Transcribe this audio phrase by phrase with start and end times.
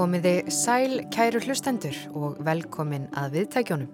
[0.00, 3.88] Komiði sæl kæru hlustendur og velkomin að viðtækjónum.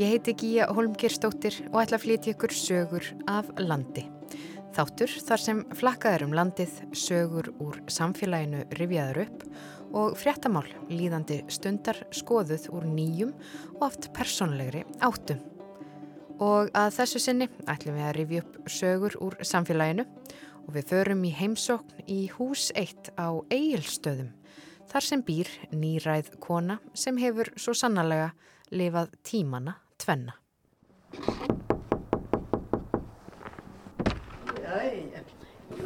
[0.00, 4.02] Ég heiti Gíja Holmgirstóttir og ætla að flytja ykkur sögur af landi.
[4.74, 9.44] Þáttur þar sem flakkaður um landið, sögur úr samfélaginu rifjaður upp
[10.00, 13.30] og fréttamál líðandi stundar skoðuð úr nýjum
[13.76, 15.38] og oft personlegri áttum.
[16.42, 20.08] Og að þessu sinni ætlum við að rifja upp sögur úr samfélaginu
[20.64, 24.34] og við förum í heimsókn í hús 1 á Egilstöðum
[24.88, 28.32] þar sem býr nýræð kona sem hefur svo sannarlega
[28.72, 30.36] lifað tímana tvenna.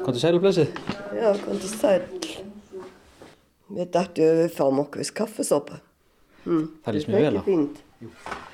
[0.02, 0.72] Kontur sæl og blessið?
[1.14, 2.06] Já, kontur sæl.
[3.72, 5.78] Við dættum við fáum okkur við kaffesopa.
[6.44, 6.64] Mm.
[6.82, 7.30] Það lýst mér vel á.
[7.30, 8.50] Það er ekki fínt.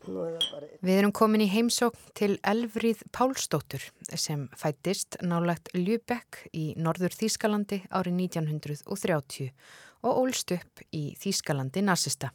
[0.00, 3.82] Við erum komin í heimsókn til Elfríð Pálsdóttur
[4.16, 9.50] sem fættist nálagt Ljubekk í norður Þýskalandi árið 1930
[10.00, 12.32] og ólst upp í Þýskalandi nazista.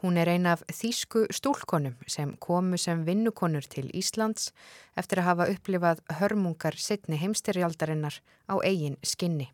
[0.00, 4.48] Hún er ein af þýsku stúlkonum sem komu sem vinnukonur til Íslands
[4.96, 9.50] eftir að hafa upplifað hörmungar setni heimsterjaldarinnar á eigin skinni,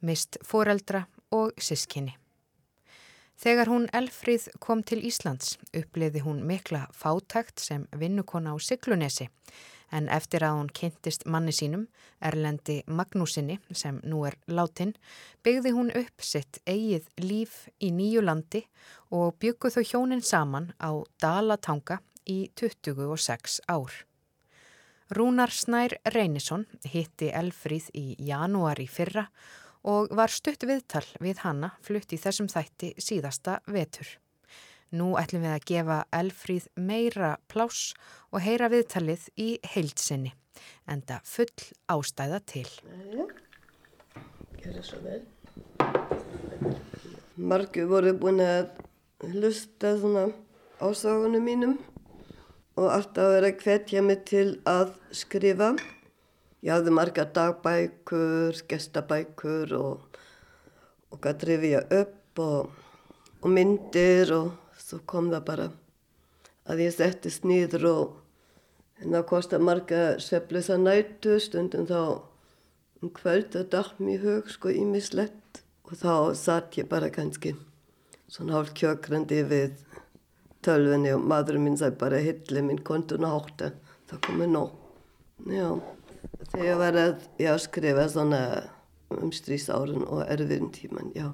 [0.00, 2.14] mist foreldra og sískinni.
[3.34, 9.28] Þegar hún Elfríð kom til Íslands uppliði hún mikla fátækt sem vinnukona á Siglunesi
[9.94, 11.84] en eftir að hún kynntist manni sínum,
[12.24, 14.94] Erlendi Magnúsinni sem nú er látin,
[15.44, 18.64] byggði hún upp sitt eigið líf í nýju landi
[19.14, 20.90] og bygguð þau hjónin saman á
[21.22, 23.92] Dalatanga í 26 ár.
[25.14, 29.28] Rúnar Snær Reynisson hitti Elfríð í janúar í fyrra
[29.84, 34.08] og var stutt viðtal við hanna flutt í þessum þætti síðasta vetur.
[34.94, 37.94] Nú ætlum við að gefa Elfríð meira pláss
[38.30, 40.32] og heyra viðtalið í heilsinni,
[40.86, 41.50] enda full
[41.90, 42.68] ástæða til.
[44.60, 45.22] Gjör það svo vel.
[47.34, 48.70] Margu voru búin að
[49.32, 50.28] hlusta svona
[50.78, 51.74] ásagunum mínum
[52.78, 55.74] og alltaf verið að hvetja mig til að skrifa.
[56.64, 60.20] Ég hafði marga dagbækur, gestabækur og,
[61.12, 62.70] og gæti rifja upp og,
[63.44, 65.66] og myndir og svo kom það bara
[66.64, 72.00] að ég settist nýður og en það kostar marga sveflösa nætu stundum þá
[73.02, 77.10] um kvöld að dætt mér hug sko í mig slett og þá satt ég bara
[77.12, 77.52] kannski
[78.24, 79.74] svona hálf kjökrandi við
[80.64, 83.70] tölfunni og maðurinn minn sæði bara hilli minn kontun að hátta
[84.08, 84.72] það komið nóg.
[85.52, 85.68] Já.
[86.54, 88.40] Þegar ég var að já, skrifa svona
[89.14, 91.32] um strísárun og erfiðin tíman, já.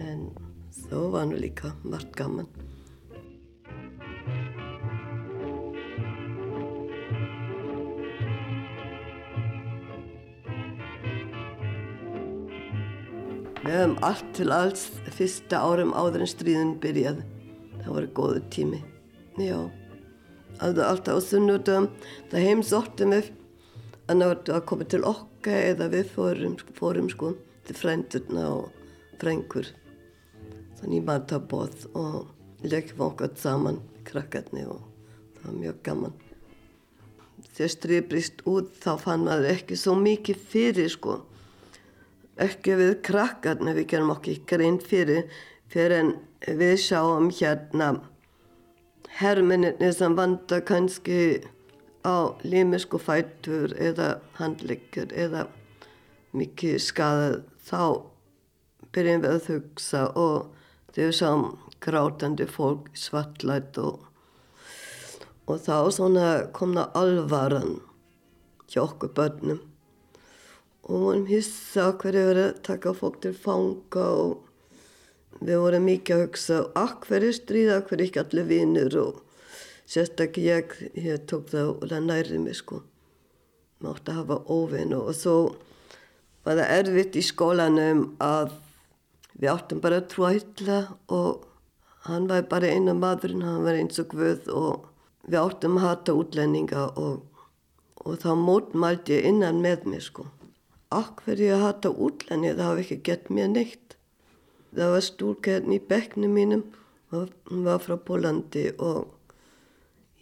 [0.00, 0.28] En
[0.84, 2.48] þá var nú líka margt gaman.
[13.64, 14.82] Við höfum allt til alls
[15.16, 17.24] fyrsta árum áður en stríðin byrjaði.
[17.78, 18.82] Það var góðu tími.
[19.40, 19.56] Já,
[20.60, 21.88] alltaf á sunnudum,
[22.28, 23.32] það heimsóttum við
[24.08, 27.34] var að koma til okka eða við fórum, fórum sko
[27.64, 28.68] til frendurna og
[29.20, 29.70] frengur
[30.80, 34.82] þannig ég maður það bóð og leikum okkar saman krakkarni og
[35.38, 36.14] það var mjög gaman.
[37.54, 41.18] Þegar stríð brist út þá fann maður ekki svo mikið fyrir sko.
[42.40, 45.28] Ekki við krakkarni við gerum okkur ekki grein fyrir
[45.72, 46.12] fyrir en
[46.58, 47.94] við sjáum hérna
[49.20, 51.18] herminni sem vanda kannski
[52.04, 55.46] á limisku fætur eða handleikir eða
[56.36, 57.84] mikið skadað þá
[58.94, 60.50] byrjum við að hugsa og
[60.94, 61.44] þau sem
[61.84, 64.04] grátandi fólk svartlætt og,
[65.48, 65.76] og þá
[66.56, 67.80] komna alvaran
[68.70, 69.60] hjá okkur börnum.
[70.84, 76.24] Og vorum hissa hverju verið að taka fólk til fanga og við vorum mikið að
[76.26, 79.23] hugsa akkverju stríða, akkverju ekki allir vinnur og
[79.86, 82.82] sérstaklega ég, ég tók það og nærði mig sko.
[83.84, 85.36] Átti að hafa óvinn og svo
[86.44, 88.54] var það erfitt í skólanum að
[89.36, 90.78] við áttum bara að hitla
[91.12, 91.44] og
[92.08, 94.86] hann var bara einu maðurinn, hann var eins og guð og
[95.28, 97.24] við áttum að hata útlendinga og,
[98.04, 100.28] og þá mótmældi ég innan með mig sko.
[100.94, 102.56] Akkur ég að hata útlendinga?
[102.56, 103.98] Það hafi ekki gett mér neitt.
[104.74, 106.64] Það var stúrkærn í bekknu mínum
[107.14, 109.13] hún var frá Pólandi og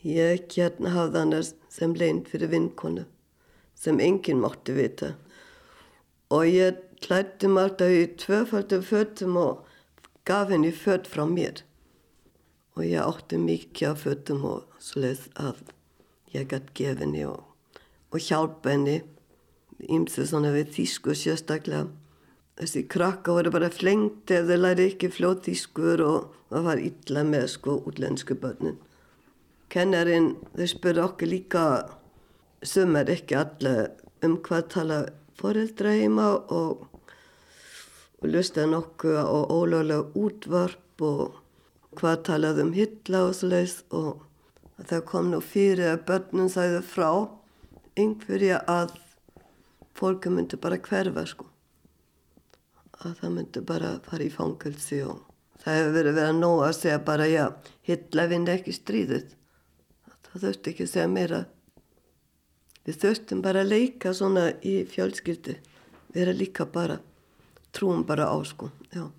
[0.03, 3.05] Ég hérna hafði hann sem leint fyrir vinkonu
[3.83, 5.15] sem enginn mátti vita.
[6.31, 9.65] Og ég klætti alltaf í tvöfaldum fötum og
[10.27, 11.63] gaf henni fött frá mér.
[12.75, 15.65] Og ég átti mikið af fötum og sluð að
[16.35, 17.43] ég gætt gefa henni og,
[18.11, 19.03] og hjálpa henni.
[19.83, 21.89] Ímsu svona við þýsku sérstaklega.
[22.59, 27.47] Þessi krakka voru bara flengt ef þeir læri ekki fljóðískur og það var illa með
[27.57, 28.79] sko útlensku börnin.
[29.73, 31.63] Kennarinn, þau spurði okkur líka,
[32.61, 33.87] sem er ekki allir
[34.23, 34.99] um hvað tala
[35.41, 36.83] foreldra heima og,
[38.21, 41.41] og lusta nokkuð á ólögulega útvarp og
[41.97, 44.23] hvað talaði um hitla og svoleiðs og
[44.85, 47.09] það kom nú fyrir að börnun sæði frá
[47.97, 48.97] einhverja að
[49.97, 51.49] fólki myndi bara hverfa sko.
[53.03, 55.21] Að það myndi bara fara í fangilsi og
[55.65, 57.47] það hefur verið verið að nóga að segja bara já,
[57.89, 59.39] Hitler vindi ekki stríðið
[60.33, 61.41] það þurfti ekki að segja meira.
[62.83, 65.57] Við þurftum bara að leika svona í fjölskyldu.
[66.13, 66.99] Vera líka bara
[67.73, 68.71] trúum bara á sko.
[68.93, 69.11] Já.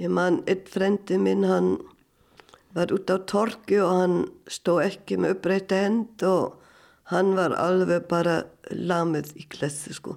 [0.00, 1.76] ég man, einn frendi minn hann
[2.72, 4.16] var út á torki og hann
[4.48, 6.56] stó ekki með upprætta hend og
[7.12, 10.16] hann var alveg bara lamið í klessi sko.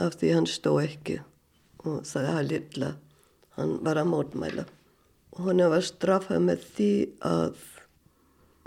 [0.00, 1.20] Af því hann stó ekki
[1.84, 2.90] og sagði hann lilla
[3.58, 4.64] hann var að mótmæla.
[5.36, 6.92] Og hann var straffað með því
[7.26, 7.60] að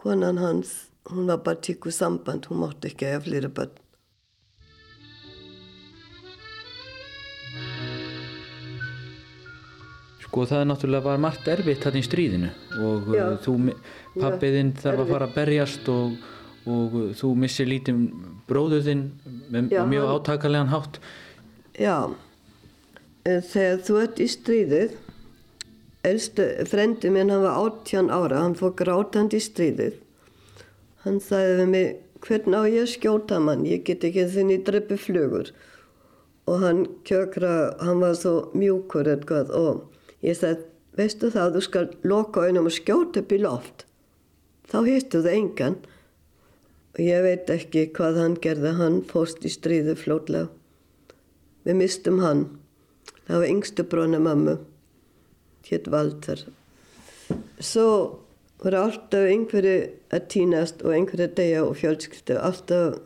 [0.04, 0.74] konan hans
[1.12, 3.76] hún var bara tíkuð samband hún mátti ekki eða flýra börn
[10.24, 12.50] Sko það er náttúrulega var margt erfitt hann í stríðinu
[12.82, 13.26] og uh, Já.
[13.44, 13.56] þú,
[14.18, 16.16] pappiðinn þarf að fara að berjast og,
[16.74, 18.00] og uh, þú missir lítið
[18.50, 19.04] bróðuðinn
[19.54, 20.98] með Já, mjög hann- átakarlegan hátt.
[21.78, 21.98] Já,
[23.26, 24.96] þegar þú ert í stríðið,
[26.08, 30.00] elstu frendi minn, hann var 18 ára, hann fór grátandi í stríðið.
[31.04, 34.98] Hann sagði við mig, hvernig á ég skjóta mann, ég get ekki þinn í dreppi
[35.00, 35.52] flugur.
[36.48, 37.54] Og hann kjökra,
[37.84, 39.84] hann var svo mjúkur eitthvað og
[40.24, 40.68] ég sagði,
[41.00, 43.86] veistu það, þú skal loka auðnum og skjóta upp í loft.
[44.72, 45.80] Þá hittu það engan.
[46.94, 50.52] Og ég veit ekki hvað hann gerði, hann fórst í stríðu flótlega.
[51.64, 52.46] Við mistum hann.
[53.28, 54.56] Það var yngstu brónu mömmu.
[55.70, 56.44] Hétt Valter.
[57.64, 57.88] Svo
[58.64, 59.78] voru alltaf einhverju
[60.14, 62.38] að týnast og einhverju að deyja og fjölskyldu.
[62.40, 63.00] Alltaf.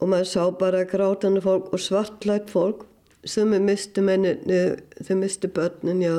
[0.00, 2.86] Og maður sá bara grátandi fólk og svartlætt fólk.
[3.24, 6.16] Sumi mistu menninni, þau mistu börnin, já.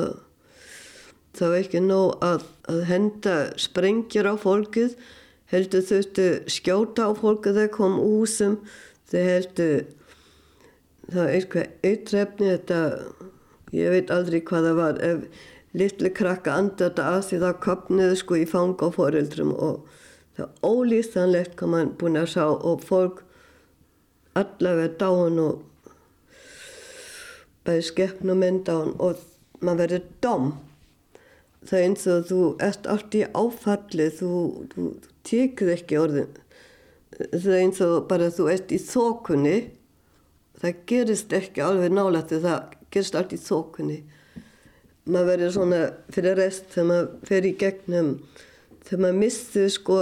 [1.36, 4.96] Það var ekki nóg að, að henda sprengjur á fólkið.
[5.52, 8.58] Heldur þurftu skjóta á fólkið þegar kom úr húsum.
[9.06, 9.84] Þau heldur
[11.06, 12.80] það var eitthvað eitrefni þetta,
[13.74, 15.00] ég veit aldrei hvað það var.
[15.02, 15.46] Ef
[15.76, 19.96] litlu krakka anda þetta að því það kopniðu sko í fanga á foreldrum og
[20.36, 23.24] það ólýstanlegt hvað mann búin að sjá og fólk
[24.36, 25.64] allavega dáin og
[27.66, 29.20] bæði skeppn og mynd dáin og
[29.60, 30.48] maður verður dom
[31.66, 34.32] það er eins og þú ert allt í áfalli þú,
[34.72, 34.88] þú,
[35.26, 36.36] tekur ekki orðin.
[37.16, 39.56] Það er eins og bara þú ert í þokunni
[40.60, 43.98] það gerist ekki alveg nálægt því það gerist allt í þokunni.
[45.06, 45.80] Maður verður svona
[46.14, 48.12] fyrir rest þegar maður fer í gegnum
[48.86, 49.98] þegar maður missir sko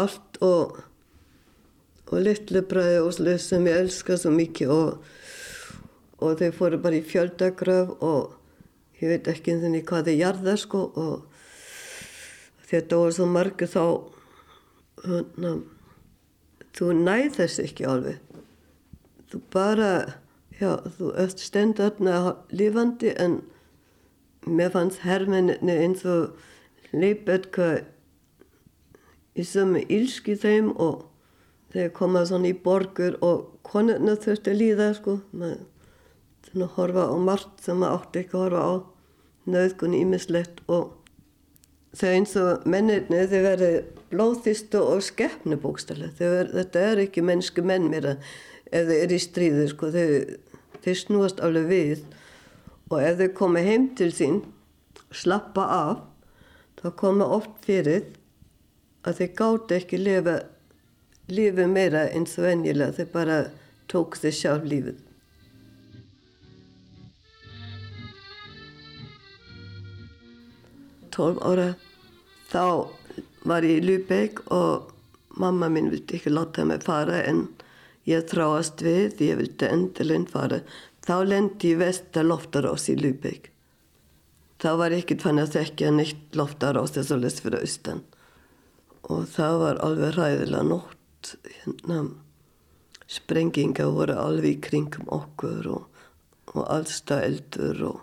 [0.00, 0.82] allt og
[2.12, 5.04] og litlu bræði og slið sem ég elska svo mikið og,
[6.20, 8.34] og þau fóru bara í fjöldagröf og
[9.00, 11.14] ég veit ekki einhvern veginn hvað þau jarða sko og
[12.68, 13.84] þetta voru svo margir þá
[15.04, 15.56] hana,
[16.76, 18.33] þú næð þess ekki alveg
[19.34, 19.90] þú bara,
[20.54, 23.40] já, þú ert stend þarna lífandi en
[24.46, 26.36] mér fannst hermenni eins og
[26.94, 27.82] eitthvað
[29.34, 31.08] í sömu ílski þeim og
[31.74, 35.16] þeir koma svona í borgur og konurna þurfti að líða sko.
[35.34, 35.64] Maður
[36.44, 38.72] þurfti að horfa á margt sem maður átti ekki að horfa á.
[39.44, 40.94] Nöðgun ímislegt og
[41.98, 43.72] þau eins og mennirni þau verði
[44.14, 48.30] blóðþistu og skeppnu bókstæðlega þetta er ekki mennsku menn mér að
[48.74, 50.06] ef þau eru í stríði sko, þau,
[50.82, 52.02] þau snúast alveg við
[52.90, 54.42] og ef þau koma heim til sín
[55.14, 56.02] slappa af
[56.80, 58.10] þá koma oft fyrir
[59.06, 60.38] að þau gáti ekki lifa
[61.30, 63.38] lífið meira eins og venjulega þau bara
[63.88, 65.00] tók þau sjálf lífið.
[71.14, 71.68] Tólf ára
[72.50, 72.90] þá
[73.46, 74.90] var ég í Lübeck og
[75.38, 77.46] mamma mín vildi ekki láta mig fara en
[78.08, 80.62] ég þráast við, ég vildi endurinn fara.
[81.04, 83.50] Þá lendi ég vestar loftarás í Lübeck.
[84.60, 88.04] Þá var ég ekkert fann að þekka neitt loftarás þess að lesa fyrir austan.
[89.12, 91.34] Og það var alveg ræðilega nótt.
[91.58, 91.98] Hérna,
[93.10, 96.02] sprenginga voru alveg í kringum okkur og,
[96.54, 98.00] og allstað eldur og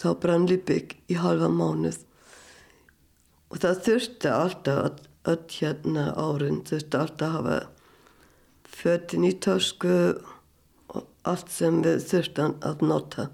[0.00, 2.02] þá brann Lübeck í halva mánuð.
[3.52, 7.58] Og það þurfti alltaf að, að hérna árin þurfti alltaf að hafa
[8.82, 9.94] fötin í tösku
[10.92, 13.28] og allt sem við þurftum að nota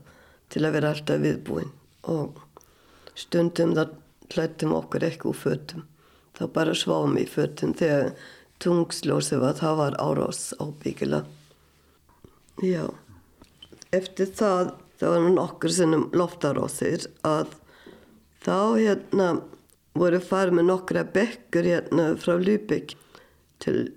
[0.53, 1.71] til að vera alltaf viðbúin.
[2.09, 2.39] Og
[3.19, 3.85] stundum þá
[4.35, 5.87] hlættum okkur ekki úr fötum.
[6.37, 8.13] Þá bara sváum í fötum þegar
[8.63, 11.25] tungsljósi var það var árás ábyggilega.
[12.63, 12.85] Já.
[13.95, 17.53] Eftir það það var nokkur sinnum loftarásir að
[18.43, 19.29] þá hérna
[19.99, 22.97] voru farið með nokkra bekkur hérna frá Lübeck
[23.63, 23.93] til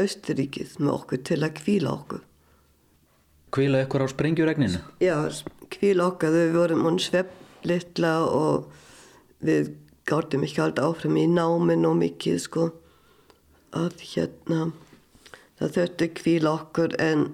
[0.00, 2.22] Östuríkið með okkur til að kvíla okkur.
[3.54, 4.80] Kvíla ykkur á sprengjuregninu?
[5.02, 5.16] Já,
[5.70, 7.30] kvíla okkur, við vorum hún svepp
[7.64, 8.72] litla og
[9.44, 9.74] við
[10.08, 12.66] gáttum ekki alltaf áfram í náminn og mikið sko
[13.74, 14.66] að hérna
[15.60, 17.24] það þurfti kvíla okkur en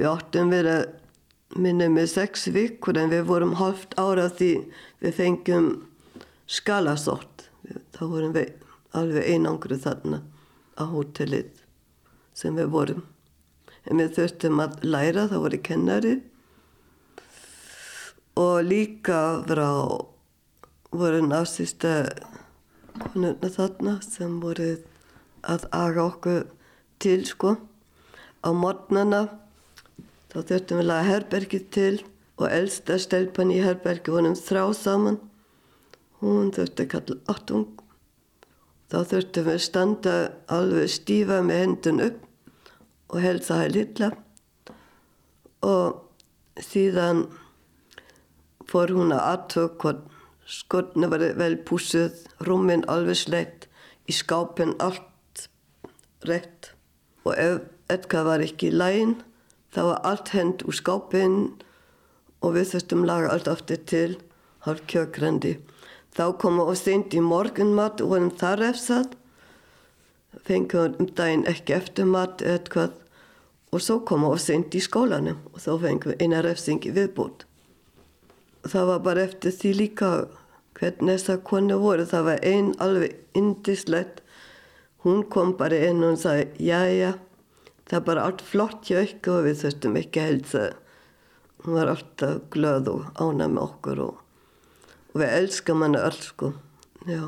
[0.00, 4.50] við áttum verið minnum með sex vikur en við vorum halvt ára því
[5.02, 5.70] við fengjum
[6.50, 7.46] skalasort
[7.94, 8.52] þá vorum við
[8.96, 10.22] alveg einangru þarna
[10.78, 11.59] á hótelið
[12.40, 13.02] sem við vorum
[13.86, 16.14] en við þurftum að læra þá voru kennari
[18.40, 19.70] og líka frá
[20.90, 21.94] voru násista
[23.00, 24.72] konuna þarna sem voru
[25.48, 26.48] að aga okkur
[27.00, 27.54] til sko
[28.40, 29.28] á mornana
[30.30, 31.94] Þá þurftum við að laga herbergið til
[32.38, 35.18] og elsta stelpan í herbergi vonum þrá saman.
[36.22, 37.64] Hún þurfti að kalla áttung.
[38.90, 40.14] Þá þurftum við að standa
[40.54, 42.29] alveg stífa með hendun upp
[43.10, 44.10] og helsa hæg lilla.
[45.66, 46.00] Og
[46.62, 47.26] síðan
[48.70, 50.06] fór hún að aðtöku hvort
[50.50, 52.14] skotni var vel púsuð,
[52.46, 53.66] rúmin alveg sleitt,
[54.10, 55.46] í skápin allt
[56.26, 56.72] rétt.
[57.26, 59.18] Og ef eitthvað var ekki í lægin,
[59.70, 61.36] Það var allt hend úr skápinn
[62.42, 64.16] og við þurftum laga allt aftur til
[64.66, 65.58] hálf kjökrendi.
[66.10, 69.14] Þá komum við seint í morgunmat og vorum þar efsað.
[70.50, 72.96] Fengum um daginn ekki eftir mat eða eitthvað
[73.70, 77.44] og svo komum við seint í skólanum og þá fengum við eina refsingi viðbútt.
[78.66, 80.08] Það var bara eftir því líka
[80.80, 82.06] hvernig þessar konu voru.
[82.08, 84.22] Það var einn alveg indislegt.
[85.04, 87.12] Hún kom bara inn og sagði, já, já.
[87.88, 90.64] Það er bara allt flott hjá ykkur og við þurftum ekki helsa.
[91.62, 94.18] Hún var alltaf glöð og ánað með okkur og,
[95.12, 96.52] og við elskam hana öll sko.
[97.06, 97.22] Já.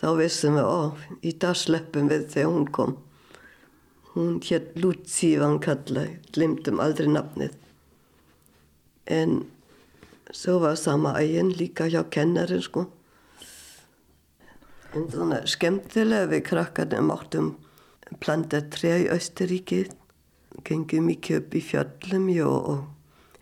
[0.00, 0.80] Þá vissum við, ó,
[1.24, 2.96] í dag sleppum við þegar hún kom.
[4.12, 7.54] Hún hér Lutsívan kallaði, glimtum aldrei nafnið.
[9.06, 9.38] En
[10.32, 12.86] svo var sama ægin líka hjá kennarin sko.
[14.96, 17.54] En svona skemmtilega við krakkarnir máttum
[18.20, 19.86] planta tré í Östuríki
[20.66, 22.86] gengum mikið upp í fjöllum og,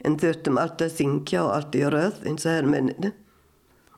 [0.04, 3.12] en þurftum alltaf að syngja og alltaf í röð eins og herrmenninu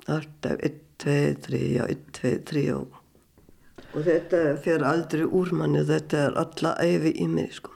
[0.06, 3.00] alltaf 1, 2, 3 og 1, 2, 3 og,
[3.92, 7.74] og þetta fyrir aldrei úr manni þetta er alla æfi í mig sko.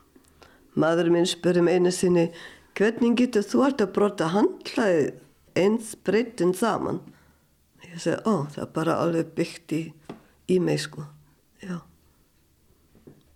[0.81, 2.29] maður minn spurði mig einu sinni
[2.79, 5.07] hvernig getur þú alltaf að brota handlaði
[5.59, 7.03] eins breytin saman
[7.87, 9.85] ég segi ó það er bara alveg byggt í,
[10.49, 11.07] í mig sko
[11.65, 11.81] já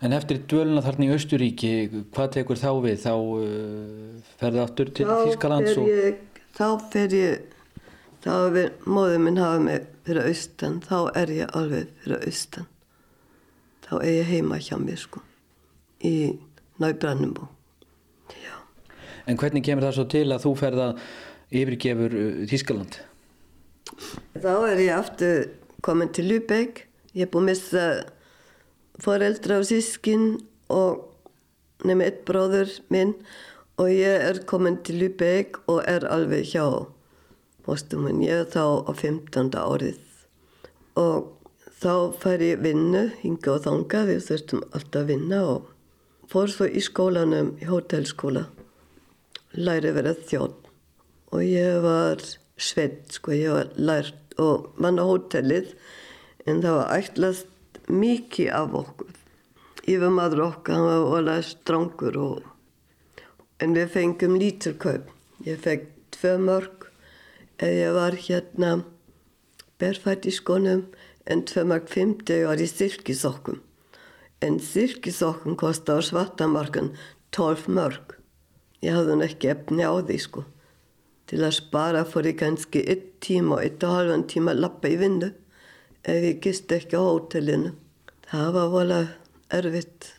[0.05, 1.69] En eftir dvöluna þarna í Östuríki,
[2.12, 2.97] hvað tekur þá við?
[3.00, 5.07] Þá uh, ferði áttur til.
[5.88, 6.19] Ég,
[6.59, 7.54] þá fer ég,
[8.25, 12.71] þá er móðið minn hafa mig fyrir austan, þá er ég alveg fyrir austan.
[13.85, 15.21] Þá er ég heima hjá mér sko,
[16.00, 16.14] í
[16.81, 17.50] Nábrannubú.
[19.25, 20.88] En hvernig kemur það svo til að þú ferða
[21.54, 22.99] yfirgefur uh, Þískaland?
[24.37, 25.47] Þá er ég aftur
[25.85, 26.85] komin til Lübeck,
[27.16, 27.87] ég er búin að missa
[29.04, 30.26] foreldra og sískin
[30.73, 31.07] og
[31.85, 33.14] nefnir eitt bróður minn
[33.81, 36.66] og ég er komin til Lübeck og er alveg hjá
[37.64, 38.23] postum minn.
[38.25, 39.54] Ég er þá á 15.
[39.59, 40.00] árið
[41.00, 41.30] og
[41.83, 45.71] þá fær ég vinnu, hinga og þanga, við þurftum alltaf að vinna og
[46.30, 48.47] fór svo í skólanum, í hótelskóla,
[49.59, 50.71] læri verið þjótt
[51.35, 52.23] og ég var
[52.56, 55.75] sveit, sko, ég var lært og mann á hótelið
[56.47, 59.12] en það var ætlast mikið af okkur
[59.85, 62.50] yfirmaður okkar, hann var alveg strangur og
[63.62, 65.11] en við fengum lítur kaup
[65.44, 66.84] ég fekk tvö mörg
[67.71, 68.71] ég var hérna
[69.80, 70.87] berfætt í skonum
[71.30, 73.61] en tvö mörg fymti var í sirkisokkum
[74.44, 76.92] en sirkisokkum kosti á svartamarkan
[77.35, 78.18] tólf mörg
[78.85, 80.44] ég hafði hann ekki efni á því sko
[81.30, 84.90] til að spara fór ég kannski eitt tíma og eitt og halvan tíma að lappa
[84.92, 85.30] í vindu
[86.04, 87.73] ef ég gist ekki á hótelinu.
[88.28, 89.09] Það var volið
[89.56, 90.11] erfitt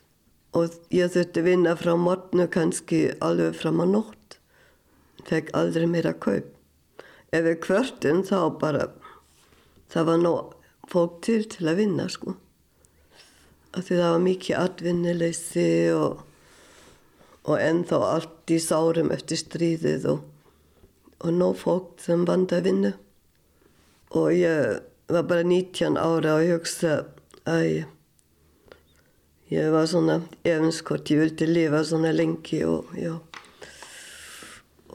[0.55, 4.39] og ég þurfti vinna frá morgnu kannski alveg fram á nótt.
[5.29, 6.54] Fekk aldrei meira kaup.
[7.35, 8.89] Ef við kvörtum þá bara,
[9.91, 10.53] það var nóg
[10.91, 12.35] fólk til til að vinna sko.
[13.75, 16.21] Af því það var mikið atvinnileysi og,
[17.43, 20.21] og ennþá allt í sárum eftir stríðið og,
[21.25, 22.93] og nóg fólk sem vand að vinna
[24.15, 24.79] og ég
[25.11, 26.95] var bara 19 ára og ég hugsa
[27.45, 27.85] að
[29.51, 33.13] ég var svona efinskort, ég vildi lifa svona lengi og já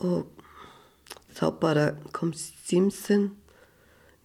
[0.00, 0.39] og
[1.40, 3.30] þá bara kom Simson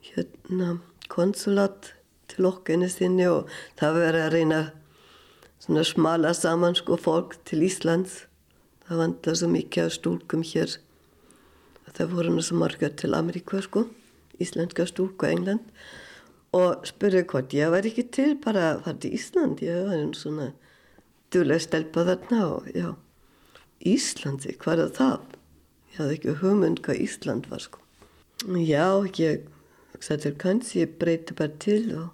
[0.04, 1.94] hérna konsulat
[2.28, 3.48] til okkinu sinni og
[3.80, 4.62] það verið að reyna
[5.64, 8.26] svona smala saman sko fólk til Íslands.
[8.86, 10.76] Það vandla svo mikið af stúlkum hér.
[11.96, 13.86] Það voru nú svo marga til Ameríka sko
[14.42, 15.72] íslenska stúlku og England.
[16.56, 19.64] Og spurði hvort ég var ekki til bara að fara til Ísland.
[19.64, 20.52] Ég var einn svona
[21.34, 22.92] duðlega stelpa þarna og já
[23.86, 25.35] Íslandi, hvað er það?
[25.96, 27.80] Ég hafði ekki hugmynd hvað Ísland var sko.
[28.44, 29.46] Já, ég
[30.04, 32.10] til kanns, ég breyti bara til og,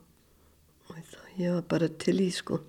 [0.93, 2.59] og ég var bara til í sko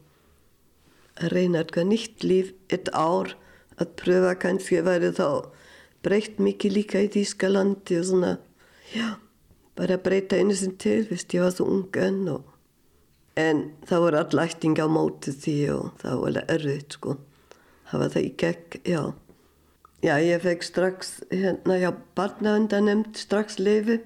[1.20, 3.34] að reyna eitthvað nýtt líf eitt ár
[3.76, 5.26] að pröfa kannski að væri þá
[6.02, 8.32] breytt mikið líka í Þýskalandi og svona,
[8.96, 9.20] já,
[9.76, 12.48] bara breyta einu sem til, vist, ég var svo ung enn og
[13.36, 17.18] en það voru all ætting á móti því og það var alveg erfitt sko
[17.92, 19.02] það var það í gegn, já
[20.02, 24.00] já, ég fekk strax hérna, já, barnavendanemnd strax leifi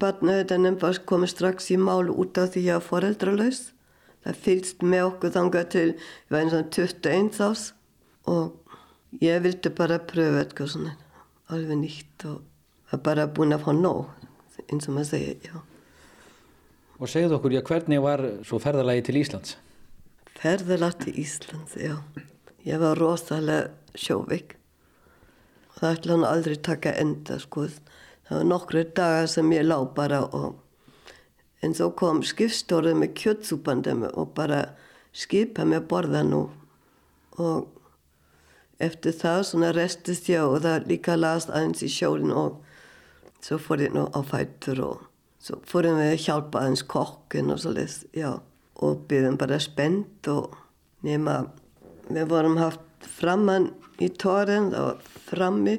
[0.00, 3.62] barnavendanemnd var komið strax í mál út af því að ég var foreldralaus.
[4.24, 7.64] Það fylgst með okkur þangað til ég var eins og 21 ás
[8.30, 10.94] og ég vildi bara pröfa eitthvað svona
[11.52, 12.40] alveg nýtt og
[12.90, 14.08] var bara búin að fá nóg
[14.64, 15.60] eins og maður segja, já.
[16.94, 19.56] Og segðu okkur, já, hvernig var svo ferðalagi til Íslands?
[20.38, 21.98] Ferðalag til Íslands, já.
[22.64, 24.56] Ég var rosalega sjóvik
[25.78, 27.68] það ætla hann aldrei taka enda, sko.
[28.24, 30.60] Það var nokkru dagar sem ég lá bara og
[31.64, 34.74] En så kom skipståret med kjøttsupene og bare
[35.16, 36.50] skipa med bordet og,
[37.40, 37.70] og
[38.82, 42.60] efter það svona restist ég og það líka last aðeins í sjólinn og
[43.44, 45.06] svo fór ég nú á fættur og
[45.40, 48.40] svo fórum við að hjálpa aðeins kokkin og svo les, já,
[48.80, 50.56] og byggðum bara spennt og
[51.06, 51.46] nema,
[52.10, 53.70] við vorum haft framann
[54.02, 55.78] í það var frammi,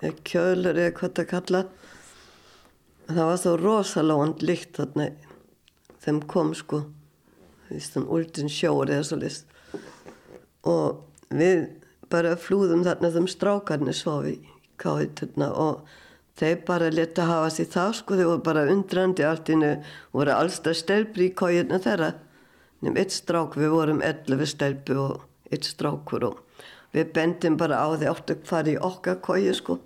[0.00, 1.64] kjölur eða hvað það kalla
[3.10, 5.10] það var svo rosalóand lykt þarna
[6.00, 6.84] þeim kom sko
[7.70, 9.50] sem úldin sjóri eða svo list
[10.66, 11.02] og
[11.34, 11.66] við
[12.10, 15.84] bara flúðum þarna þeim strákarnir svofi í káðutuna og
[16.40, 19.72] þeir bara leta hafa sér það sko þeir voru bara undrandi allt innu
[20.16, 22.12] voru allstað stelpri í káðutuna þeirra.
[22.80, 26.38] Nefn eitt strák við vorum 11 stelpu og eitt strákur og
[26.94, 29.78] við bendum bara á því áttu að fara í okkar káðu sko.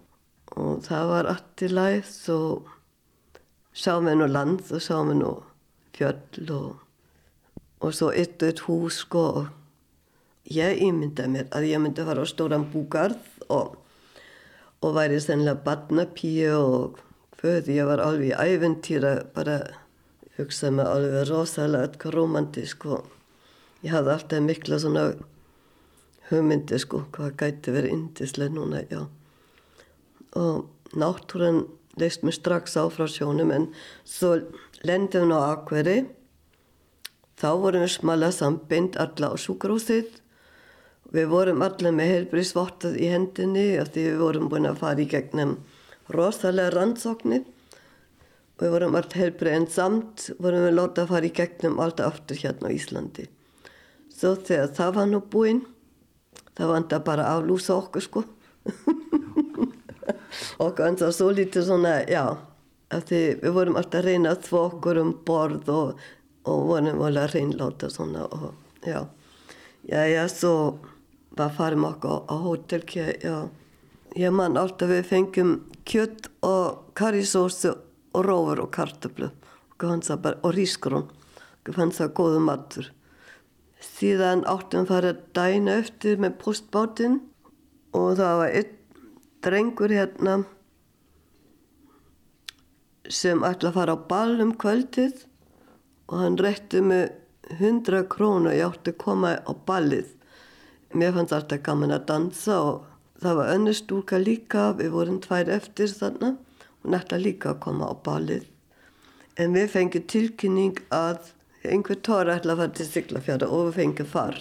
[0.55, 2.71] Og það var allt í læð og
[3.75, 5.35] sáum við nú land og sáum við nú
[5.95, 6.73] fjöll og,
[7.83, 9.47] og svo og eitt hús sko og
[10.51, 13.77] ég ímynda mér að ég myndi fara á stóran búgarð og,
[14.85, 17.01] og væri sennilega badnapíu og
[17.41, 19.59] föði ég var alveg í æventýra bara
[20.39, 23.09] hugsaði mig alveg rosalega eitthvað romantísk og
[23.85, 25.07] ég hafði alltaf mikla svona
[26.35, 29.05] hugmyndi sko hvað gæti verið indislega núna já.
[30.35, 31.65] Og náttúran
[32.01, 33.71] leist mér strax á frá sjónum en
[34.05, 34.37] svo
[34.83, 35.97] lendum við á Akveri
[37.39, 40.21] þá vorum við smala sambind alla á sjúkrúsið
[41.15, 45.11] við vorum allir með heilbríðsvortað í hendinni af því við vorum búin að fara í
[45.11, 45.59] gegnum
[46.15, 47.45] rosalega rannsóknir.
[48.59, 52.39] Við vorum allt heilbríð en samt vorum við lóta að fara í gegnum alltaf aftur
[52.39, 53.29] hérna á Íslandi.
[54.15, 55.63] Svo þegar það var nú búinn
[56.59, 58.25] það vant að bara aflúsa okkur sko.
[60.63, 62.25] Og þannig að svo lítið svona, já,
[62.95, 63.13] að
[63.43, 66.03] við vorum alltaf að reyna að þvó okkur um borð og,
[66.51, 68.49] og vorum volið að reynláta svona og
[68.87, 69.01] já,
[69.89, 70.55] já, já, svo
[71.35, 73.37] var farum okkur á, á hótel, já,
[74.19, 75.55] ég man alltaf við fengjum
[75.89, 77.75] kjött og karisósu
[78.15, 79.31] og rófur og kartablu
[79.85, 81.09] og rísgrón,
[81.67, 82.87] og fannst það góðu matur.
[83.95, 87.21] Síðan áttum við að fara dæna eftir með postbátinn
[87.95, 88.73] og það var einn
[89.45, 90.39] drengur hérna
[93.13, 95.27] sem ætla að fara á ball um kvöldið
[96.09, 97.13] og hann rétti mig
[97.61, 100.09] 100 krónu ég átti að koma á ballið.
[100.95, 102.85] Mér fannst alltaf gaman að dansa og
[103.21, 106.35] það var önnur stúrka líka við vorum tvær eftir þarna
[106.83, 108.45] og nætti líka að koma á ballið.
[109.37, 114.11] En við fengið tilkynning að einhver tóra ætla að fara til Siglafjara og við fengið
[114.11, 114.41] far.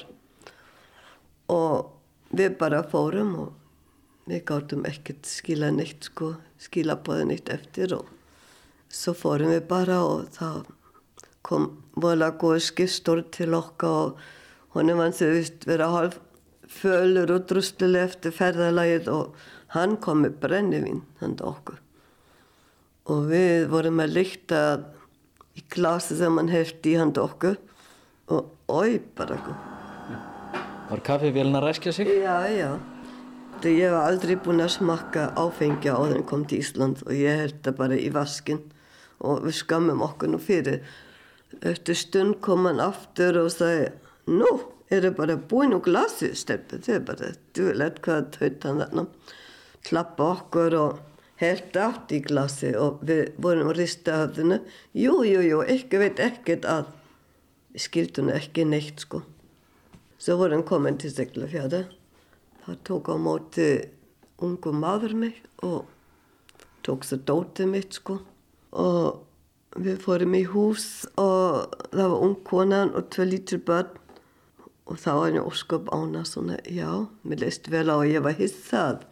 [1.53, 7.95] Og við bara fórum og við gáttum ekkert skila neitt sko, skila bóði neitt eftir
[7.97, 8.09] og
[8.93, 10.69] svo fórum við bara og það
[11.43, 14.21] kom volið að góða skipstór til okka og
[14.77, 16.19] honum var þau vist vera hálf
[16.73, 21.79] fölur og drusluleg eftir ferðalagið og hann kom með brennivín handa okkur.
[23.11, 24.61] Og við vorum að lykta
[25.57, 27.59] í glasi sem hann hefði í handa okkur.
[28.33, 29.37] Og oi bara
[30.89, 32.09] Var kaffivélina að ræskja sig?
[32.21, 32.75] Já, já.
[33.63, 37.39] Þegar ég var aldrei búin að smakka áfengja á þenn kom til Ísland og ég
[37.39, 38.59] held það bara í vaskin
[39.23, 40.81] og við skammum okkur nú fyrir.
[41.61, 43.93] Eftir stund kom hann aftur og sagði
[44.27, 44.49] nú,
[44.91, 49.05] er það bara búin úr glasi stelpu, þið er bara duðlegt hvað þaut hann þarna.
[49.87, 51.01] Klappa okkur og
[51.41, 54.59] held átt í glasi og við vorum að rista höfðinu
[54.93, 56.93] jú, jú, jú, ekki veit ekkert að
[57.73, 59.23] við skildum ekki neitt sko.
[60.21, 61.85] Svo vorum komin til Siglufjörðu
[62.63, 63.67] það tók á móti
[64.43, 65.89] ungu maður mig og
[66.85, 68.19] tók svo dótið mitt sko.
[68.71, 69.23] Og
[69.79, 73.99] við fórum í hús og það var ung konan og tvei lítur börn.
[74.83, 78.35] Og þá var ég ósköp ána svona, já, mér leist vel á að ég var
[78.35, 79.05] hissað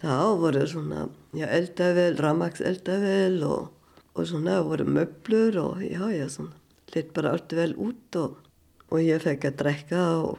[0.00, 1.06] þá voru svona,
[1.36, 3.70] já, eldavel ramaks eldavel og,
[4.16, 6.56] og svona voru möblur og já, já, svona
[6.94, 8.36] lit bara allt vel út og,
[8.90, 10.38] og ég fekk að drekka og,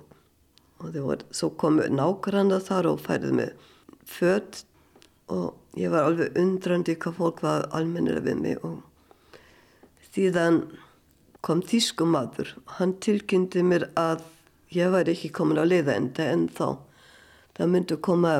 [0.80, 3.72] og þau voru, svo komu nákvæmlega þar og færið með
[4.08, 4.63] fött
[5.34, 8.84] og ég var alveg undrandi hvað fólk var almennilega við mig og
[10.13, 10.62] síðan
[11.46, 14.24] kom tískumadur hann tilkynnti mér að
[14.76, 16.80] ég var ekki komin á leiðaenda en þá
[17.58, 18.34] það myndi koma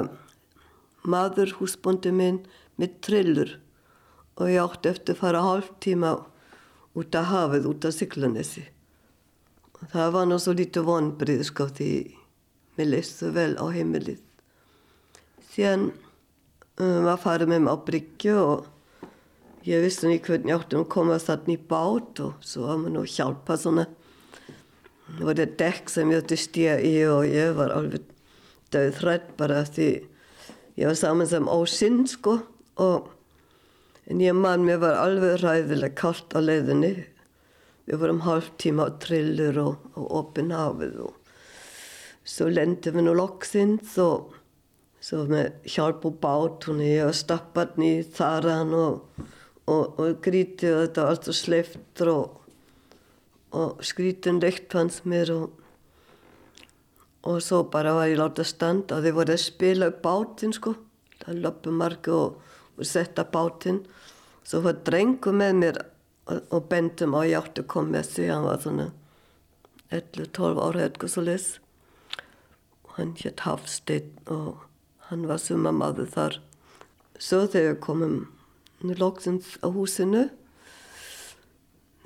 [1.10, 2.44] maður húsbóndi minn
[2.78, 3.54] með trillur
[4.38, 6.16] og ég átti eftir að fara hálf tíma
[6.98, 8.66] út af hafið, út af Siglanesi
[9.78, 11.92] og það var náttúrulega svo lítið vonbrið sko því
[12.78, 14.20] mér leist svo vel á heimilið.
[15.52, 15.88] Síðan
[16.82, 18.68] um, var farið með mig á Bryggju og
[19.68, 22.96] ég vissi ekki hvernig ég átti að koma þarna í bát og svo var maður
[22.98, 23.88] nú hjálpa svona.
[25.08, 28.14] Það var þetta dekk sem ég ætti stíða í og ég var alveg
[28.74, 29.90] döðrætt bara því
[30.78, 32.40] ég var saman sem ósinn sko
[32.82, 33.12] og
[34.08, 36.94] en ég mann mér var alveg ræðilega kallt á leiðinni.
[37.88, 41.16] Við vorum hálf tíma á trillur og, og opin hafið og
[42.28, 44.36] svo lendi við nú loksins og
[45.04, 49.22] svo með hjálp og bát hún ég var stappat í þaran og,
[49.72, 52.42] og, og grítið og þetta var alltaf sleiftur og,
[53.56, 55.67] og skrítin leikt fannst mér og
[57.28, 60.74] og svo bara var ég látað standa og þeir voru að spila bátinn sko.
[61.24, 62.38] Það löpum margu og,
[62.78, 63.82] og setta bátinn.
[64.48, 68.28] Svo var drengu með mér og, og bendum á ég átti að koma með því
[68.32, 68.88] hann var svona
[69.98, 71.48] 11-12 ára eitthvað svo les
[72.86, 74.64] og hann hétt Hafstein og
[75.10, 76.40] hann var sumamaður þar.
[77.20, 78.18] Svo þegar við komum
[79.02, 80.28] lóksins á húsinu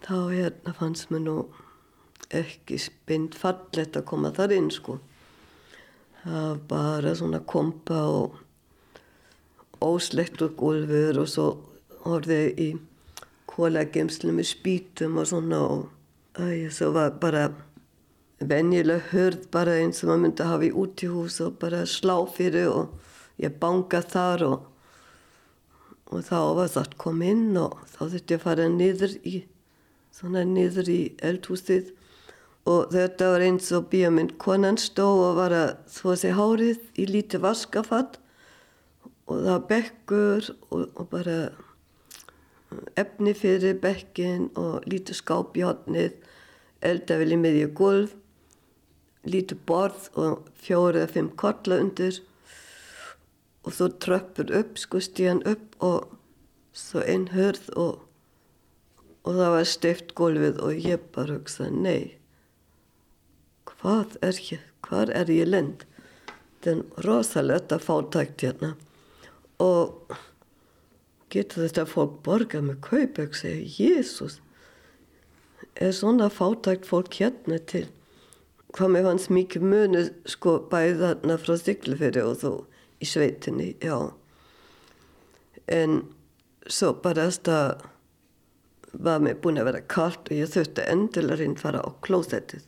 [0.01, 1.37] þá hérna fannst mér nú
[2.33, 4.97] ekki spind fallet að koma þar inn sko
[6.21, 8.39] það bara svona kompa og
[9.81, 11.47] óslegt og gólfur og svo
[12.05, 12.69] horfið í
[13.49, 15.87] kólagemslu með spítum og svona og
[16.37, 17.49] æ, svo var bara
[18.39, 22.69] venjulega hörð bara eins og maður myndi að hafa í útíhús og bara slá fyrir
[22.71, 24.67] og ég banga þar og
[26.11, 29.35] og þá var það kom inn og þá þurfti ég að fara niður í
[30.11, 31.93] svona niður í eldhúsið
[32.69, 37.07] og þetta var eins og bíamind konan stó og var að þvó sig hárið í
[37.09, 38.19] lítið vaskafatt
[39.25, 41.37] og það var bekkur og, og bara
[42.99, 46.17] efni fyrir bekkin og lítið skáp í hotnið
[46.85, 48.17] eldavel í gulv
[49.27, 52.21] lítið borð og fjóri eða fimm korla undir.
[53.61, 56.15] Og svo tröppur upp sko stíðan upp og
[56.73, 58.07] svo einn hörð og
[59.21, 62.20] og það var steift gólfið og ég bara hugsaði nei
[63.81, 65.85] hvað er ég, hvað er ég lend?
[66.61, 68.75] Þetta er rosalegt að fátækt hérna.
[69.61, 70.13] Og
[71.33, 74.39] getur þetta fólk borga með kaupökk segja Jésús
[75.81, 77.87] er svona fátækt fólk hérna til?
[78.71, 82.51] Með hans mikið muni sko bæði þarna frá Siglufjörði og þó
[83.01, 83.97] í sveitinni, já.
[85.67, 86.03] En
[86.69, 87.87] svo bara þess að
[88.91, 92.67] var mér búin að vera kallt og ég þurfti endilega að fara á klósettið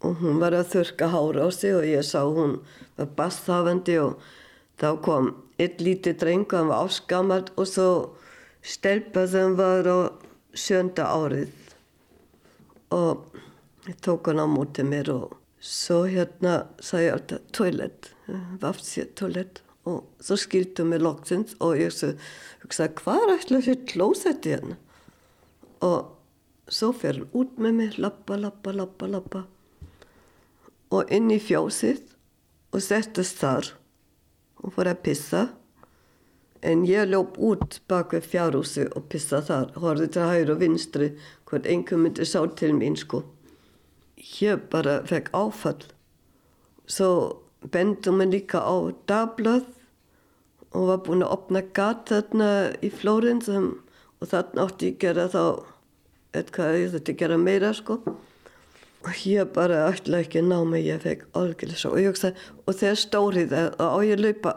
[0.00, 2.58] og hún var að þurka hára á sig og ég sá hún
[2.96, 4.22] var basthafandi og
[4.80, 7.90] þá kom eitt lítið dreng hann var áskamalt og svo
[8.64, 9.98] stelpa sem var á
[10.56, 11.52] sjönda árið.
[12.96, 13.26] Og
[13.88, 18.10] ég tók hann á móti mér og svo hérna sagði ég alltaf toilet,
[18.62, 19.62] vafsið toilet.
[19.88, 21.92] Og svo skildum við loksins og ég
[22.64, 24.76] hugsaði hvað ætla þessi klósetti hérna?
[25.84, 26.16] Og
[26.72, 29.46] svo fer hann út með mig lappa, lappa, lappa, lappa
[30.90, 32.02] og inn í fjósið
[32.74, 33.72] og settist þar.
[34.60, 35.42] Og fór að pissa
[36.66, 41.10] en ég lóp út bak við fjárhúsi og pissa þar horfið til hægur og vinstri
[41.48, 43.22] hvort einhver myndi sá til mín sko.
[44.40, 45.86] Ég bara fekk áfall.
[46.84, 47.40] Svo
[47.72, 49.68] bendum við líka á dablað
[50.70, 52.50] og var búin að opna gat þarna
[52.84, 55.42] í Flórens og þarna átti ég gera þá
[56.36, 57.98] eitthvað ég þurfti að gera meira sko
[59.00, 62.48] og ég bara ætla ekki að ná mig ég fekk algjörlega svo og ég hugsaði
[62.66, 64.56] og þegar stórið það og ég laupa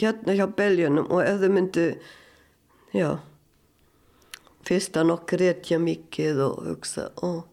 [0.00, 1.86] hérna hjá beljunum og ef þau myndi
[2.94, 3.08] já
[4.66, 7.46] fyrsta nokkur rétt ég mikið og hugsa og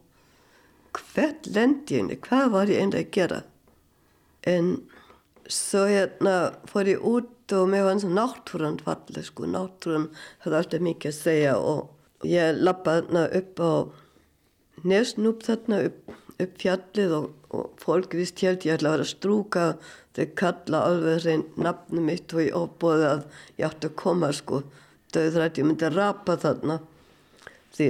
[0.98, 3.42] hvert lendi henni, hvað var ég enda að gera?
[4.48, 4.72] En
[5.48, 6.36] svo hérna
[6.68, 10.10] fór ég út og mér var eins og náttúrann fallið sko, náttúrann
[10.44, 13.72] hafði alltaf mikið að segja og ég lappaði þarna upp á
[14.86, 19.12] nesnúp þarna upp, upp fjallið og, og fólk vist held ég ætla að vera að
[19.12, 19.64] strúka
[20.16, 23.24] þau kalla alveg hrein nafnum mitt og ég óbúði að
[23.58, 24.62] ég átti að koma sko.
[25.14, 26.80] Döðrætt, ég myndi að rapa þarna.
[27.74, 27.88] Því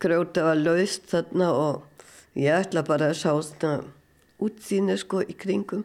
[0.00, 2.06] grjóta var laust þarna og
[2.38, 3.74] ég ætla bara að sjá svona
[4.42, 5.84] útsýni sko í kringum.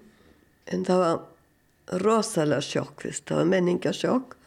[0.71, 4.38] En það var rosalega sjokk fyrst, það var menningasjokk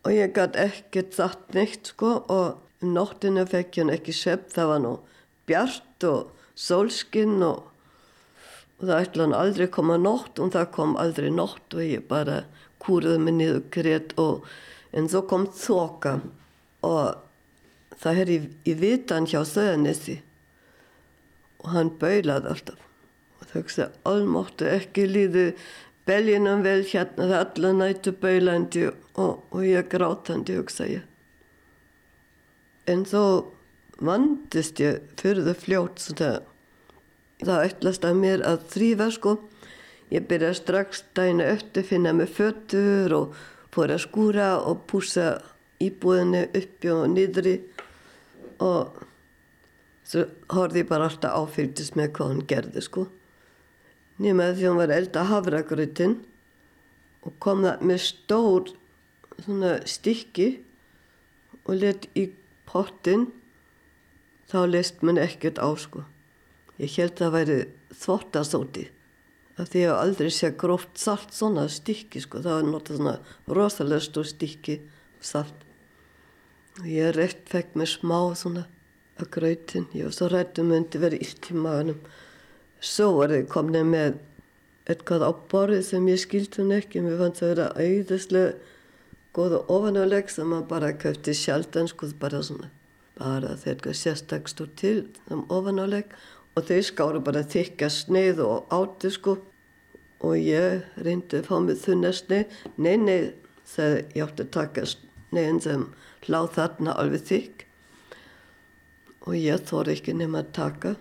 [0.00, 4.70] og ég gæti ekkert satt neitt sko og um nóttinu fekk hann ekki sepp, það
[4.72, 4.94] var nú
[5.48, 7.66] bjart og sólskinn og,
[8.78, 12.44] og það ætla hann aldrei koma nótt og það kom aldrei nótt og ég bara
[12.80, 14.46] kúruði mig niður greitt og
[14.96, 16.18] en svo kom þoka
[16.86, 17.20] og
[18.00, 20.20] það er í, í vitan hjá Söðanissi
[21.60, 22.80] og hann baulaði alltaf.
[23.40, 25.44] Og það hugsaði, almáttu ekki líði
[26.08, 31.09] belginum vel hérna það allar nættu baulandi og, og ég grátandi hugsa ég
[32.90, 33.24] en þó
[34.00, 36.32] vandist ég fyrir það fljótt svona
[37.44, 39.36] það ætlast að mér að þrýfa sko.
[40.10, 43.36] Ég byrja strax dæna eftir finna með föttur og
[43.74, 45.28] fór að skúra og púsa
[45.80, 47.54] íbúðinu uppi og niðri.
[48.60, 48.98] Og
[50.04, 53.06] svo horfði ég bara alltaf áfylgist með hvað hann gerði sko.
[54.20, 56.18] Nema því hann var elda havragröðin
[57.24, 58.74] og kom það með stór
[59.40, 60.50] svona stykki
[61.64, 62.26] og let í
[62.70, 63.28] pottin
[64.50, 66.06] þá leist mann ekkert á sko.
[66.80, 67.58] Ég held að það væri
[68.00, 68.86] þvottasóti
[69.60, 72.40] af því að ég aldrei sé gróft salt svona stykki sko.
[72.40, 74.78] Það var náttúrulega svona rosalega stór stykki
[75.20, 75.66] salt.
[76.86, 78.64] Ég rétt fekk mér smá svona
[79.20, 81.98] að gröytin ég var svo rættum myndi verið illt í maðunum
[82.80, 84.18] svo var þið komnið með
[84.90, 87.02] eitthvað á borðið sem ég skildi hún ekki.
[87.04, 88.52] Mér fannst það að vera auðvitslega
[89.36, 92.70] góða ofanáleg sem maður bara köfti sjaldan sko bara svona
[93.18, 94.96] bara þegar eitthvað sérstakst úr til
[95.30, 96.14] um ofanáleg
[96.56, 99.36] og þau skáru bara þykka sneið og átti sko
[100.20, 103.20] og ég reyndi að fá mig þunna sneið nei, nei,
[103.64, 105.86] þegar ég átti að taka sneiðin sem
[106.26, 107.68] hlá þarna alveg þykk
[109.28, 110.96] og ég þór ekki nema að taka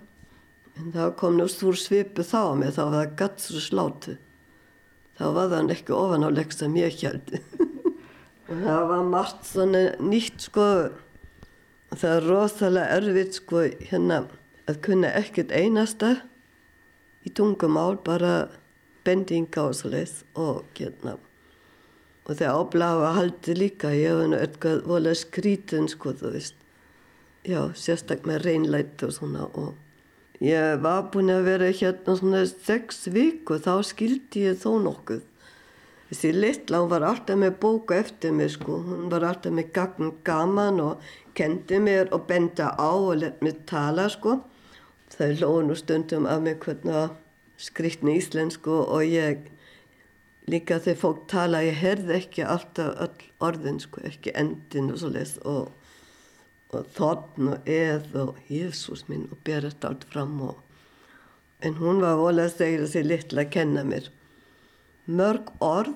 [0.80, 4.14] En þá kom nú stór svipu þá að mig, þá var það gatt svo slátu.
[5.20, 7.42] Þá var það ekki ofanáleik sem ég heldi.
[8.50, 10.66] það var margt svona nýtt sko,
[11.94, 14.24] það er rosalega erfitt sko hérna
[14.70, 16.16] að kunna ekkert einasta
[17.26, 18.50] í tungumál, bara
[19.06, 21.18] bendinga og svo leiðs og hérna.
[22.30, 26.58] Og þegar ábláða haldi líka, ég hef henni eitthvað volið skrítin sko þú veist.
[27.48, 29.78] Já, sérstak með reynlætt og svona og
[30.40, 35.26] Ég var búin að vera hérna svona sex vik og þá skildi ég þó nokkuð.
[36.10, 38.80] Þessi litla, hún var alltaf með bóka eftir mig sko.
[38.86, 41.04] Hún var alltaf með gagn gaman og
[41.38, 44.40] kendi mér og benda á og lett mér tala sko.
[45.14, 47.14] Það lóði nú stundum af mig hvernig
[47.60, 49.50] skriktni íslensku og ég
[50.50, 55.12] líka þegar fólk tala, ég herði ekki alltaf öll orðin sko, ekki endin og svo
[55.14, 55.76] leiðs og
[56.70, 60.60] og þotn og eð og Jésús minn og ber þetta allt fram og
[61.66, 64.10] en hún var volið að segja þessi litla að kenna mér
[65.10, 65.96] mörg orð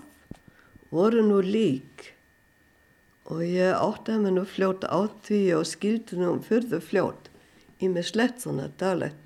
[0.94, 2.10] voru nú lík.
[3.30, 7.30] Og ég átti að nú fljóta á því og skildi nú fyrðu fljót
[7.80, 9.20] í mig slett svona daglegt.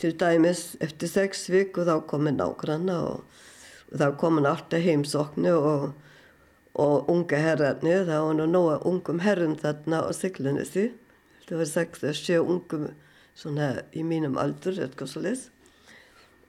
[0.00, 3.26] Til dæmis eftir sex vik og þá komin nágranna og,
[3.90, 5.90] og þá komin alltaf heimsoknu og
[6.80, 10.92] og unga herrarnir, það var nú nóga ungum herrum þarna á Siglunissi
[11.48, 12.90] það var sagt að sjö ungum
[13.34, 15.48] svona í mínum aldur eitthvað svo les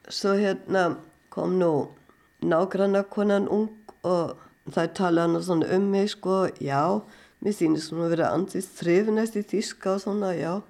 [0.09, 0.99] svo hérna
[1.33, 1.71] kom nú
[2.41, 3.69] nágranna konan ung
[4.07, 4.37] og
[4.71, 7.01] það talaði nú svona um mig sko, já
[7.41, 10.61] mér sýnir svona að vera ansist þrifinast í þíska og svona, já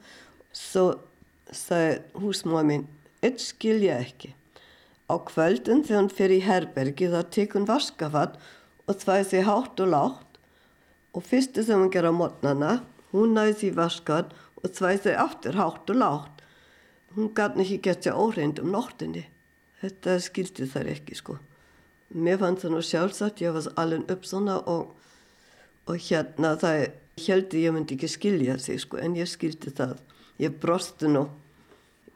[0.56, 0.86] svo
[1.52, 2.88] sagði húsmáð mín
[3.22, 4.34] eitt skil ég ekki.
[5.12, 8.38] Á kvöldin þegar hún fyrir í herbergi þá tekur hún vaskafatt
[8.88, 10.40] og þvæði sig hátt og látt
[11.12, 12.80] og fyrstu sem hún ger á mótnana,
[13.12, 14.32] hún næði því vaskat
[14.62, 16.44] og þvæði sig aftur hátt og látt.
[17.16, 19.26] Hún gæti ekki gett sér óreind um nóttinni.
[19.82, 21.36] Þetta skildi þær ekki sko.
[22.12, 24.90] Mér fannst það nú sjálfsagt, ég var alveg upp svona og,
[25.88, 26.90] og hérna það
[27.22, 29.96] heldur ég myndi ekki skilja sig sko en ég skildi það.
[30.42, 31.28] Ég brosti nú.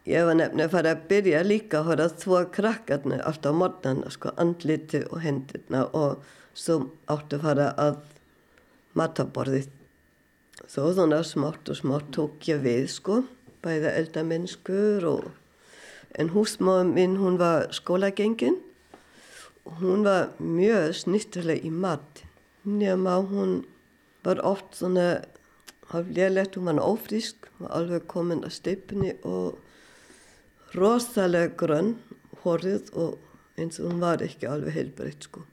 [0.06, 4.12] Ég var nefnilega að fara að byrja líka að hóra þvó krakkarna alltaf á mornana
[4.14, 7.98] sko, andliti og hendurna og svo áttu að fara að
[9.00, 9.72] mataborðið.
[10.68, 13.24] Svo svona smátt og smátt tók ég við sko,
[13.64, 15.26] bæða eldamennskur og
[16.20, 18.75] en húsmáðum minn hún var skólagengin og
[19.66, 22.24] hún var mjög snittileg í mat.
[22.66, 23.64] Nefna hún
[24.26, 25.26] var oft svona
[25.92, 29.60] hafðlélegt, hún var ófrísk, var alveg komin að steipni og
[30.76, 31.96] rosalega grönn
[32.44, 33.20] horrið og
[33.58, 35.46] eins og hún var ekki alveg heilbreytt sko.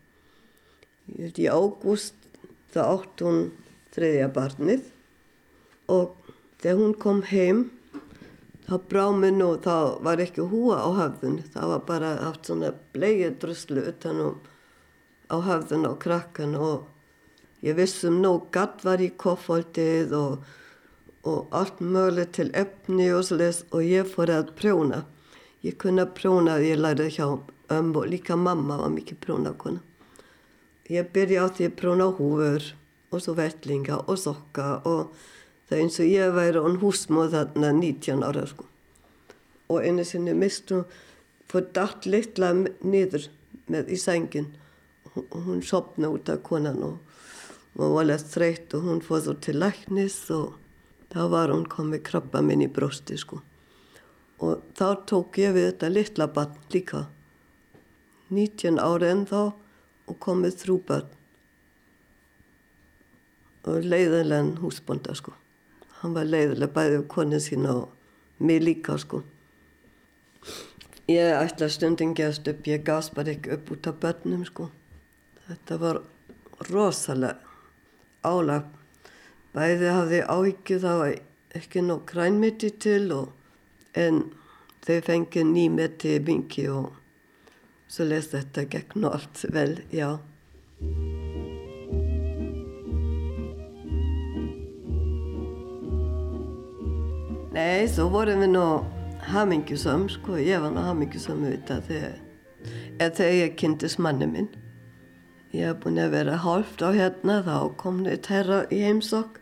[1.12, 2.28] Ég held í ágúst
[2.72, 3.40] það átt hún
[3.92, 4.88] þriðja barnið
[5.92, 6.16] og
[6.62, 7.62] þegar hún kom heim
[8.72, 12.72] þá brá minn og þá var ekki húa á hafðun, það var bara haft svona
[12.96, 14.40] bleið druslu utanum
[15.28, 16.88] á hafðun á krakkan og
[17.62, 20.40] Ég vissum nú gatt var í koffaldið og,
[21.22, 25.04] og allt mögulegt til efni og svolítið og ég fór að prjóna.
[25.62, 27.28] Ég kunna prjóna, ég lærði hjá
[27.70, 29.78] ömmu og líka mamma var mikið prjónakona.
[30.90, 32.66] Ég byrja á því að prjóna húfur
[33.14, 35.14] og svo vellinga og sokka og
[35.72, 38.66] það er eins og ég væri án húsmóð þarna 19 ára sko.
[39.72, 40.82] Og einu sinni mistu
[41.48, 42.52] fór dætt litla
[42.84, 43.30] niður
[43.72, 44.52] með í sængin
[45.16, 47.00] og hún sopna út af konan og
[47.72, 50.58] og var alveg þreytt og hún fóð svo til læknis og
[51.12, 53.40] þá var hún komið krabba minn í brósti sko.
[54.42, 57.06] Og þá tók ég við þetta litla barn líka.
[58.32, 59.40] 19 ári en þá
[60.08, 61.12] og komið þrú barn.
[63.62, 65.36] Og leiðilegan húsbonda sko.
[66.02, 69.22] Hann var leiðileg bæðið konið sína og mig líka sko.
[71.10, 74.68] Ég ætla stundin gefst upp, ég gafst bara ekki upp út af börnum sko.
[75.46, 76.00] Þetta var
[76.70, 77.38] rosalega
[78.26, 78.66] álag.
[79.52, 81.14] Bæði hafði áhyggjur það var
[81.58, 83.32] ekki nóg grænmeti til og,
[83.94, 84.24] en
[84.86, 86.94] þau fengið nýmeti mingi og
[87.92, 90.16] svo les þetta gegn og allt vel, já.
[97.52, 98.64] Nei, svo vorum við nú
[99.28, 102.14] hamingjusam, sko, ég var nú hamingjusam auðvitað þegar,
[103.02, 104.46] þegar ég kynntist manni minn.
[105.52, 109.36] Ég hef búin að vera hálft á hérna, þá kom neitt herra í heimsokk.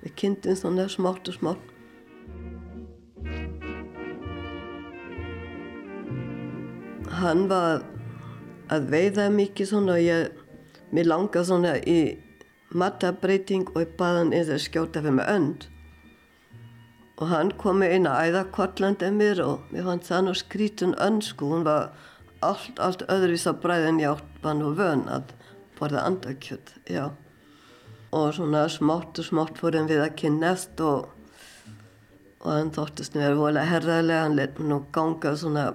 [0.00, 1.66] Við kynntum svona smátt og smátt.
[7.20, 7.84] Hann var
[8.72, 10.32] að veiða mikið svona og ég,
[10.88, 12.00] mér langaði svona í
[12.72, 15.68] matabreiting og ég baði hann eða skjóta fyrir mig önd.
[17.22, 21.52] Og hann kom með eina æðakortlandið mér og mér fannst það nú skrítun önd sko,
[21.52, 21.92] hún var
[22.42, 25.30] allt, allt öðruvís á bræðin ég átt var nú vön að
[25.78, 27.12] borða andakjöld, já.
[28.10, 31.12] Og svona smátt og smátt fórum við að kynnast og,
[32.42, 35.68] og hann þóttist mér volið herðarlega, hann let mér nú ganga svona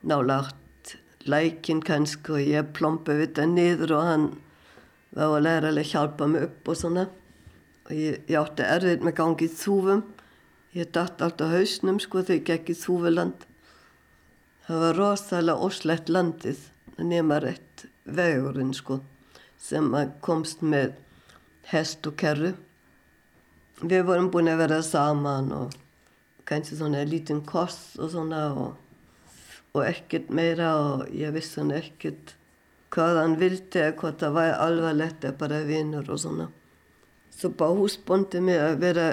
[0.00, 0.94] nálagt
[1.28, 4.24] lækin kannski og ég plompi við það niður og hann
[5.12, 7.06] var læra að hjálpa mig upp og svona.
[7.90, 10.02] Og ég, ég átti erfið með gangi í þúfum,
[10.76, 13.46] ég dætt allt á hausnum sko þegar ég gekk í þúfuland.
[14.66, 16.60] Það var rosalega óslegt landið,
[16.98, 19.00] nema rétt vegurinn sko
[19.60, 19.92] sem
[20.24, 20.94] komst með
[21.70, 22.54] hest og kerru.
[23.80, 25.74] Við vorum búin að vera saman og
[26.48, 28.76] kannski svona lítinn koss og svona og,
[29.74, 32.34] og ekkert meira og ég vissi hann ekkert
[32.90, 36.48] hvað hann vildi eða hvað það var alvarlegt eða bara vinnur og svona.
[37.30, 39.06] Svo bá húsbóndi mig að vera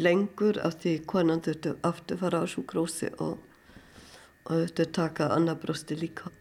[0.00, 3.40] lengur af því konan þurfti aftur fara á sjúkrósi og,
[4.46, 6.32] og þurfti taka annar brosti líka.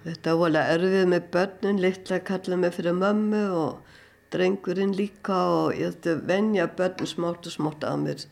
[0.00, 3.98] Þetta var alveg erfið með börnin, litla kallaði mig fyrir mömmu og
[4.32, 8.24] drengurinn líka og ég ætti að venja börnin smátt og smátt að mér.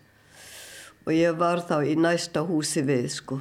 [1.05, 3.41] Og ég var þá í næsta húsi við sko.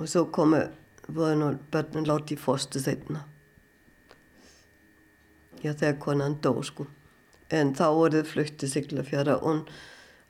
[0.00, 0.64] Og svo komu,
[1.12, 3.26] börnin láti í fóstu þeirna.
[5.64, 6.86] Já þegar konan dó sko.
[7.48, 9.70] En þá voruð fluttið Siglafjara og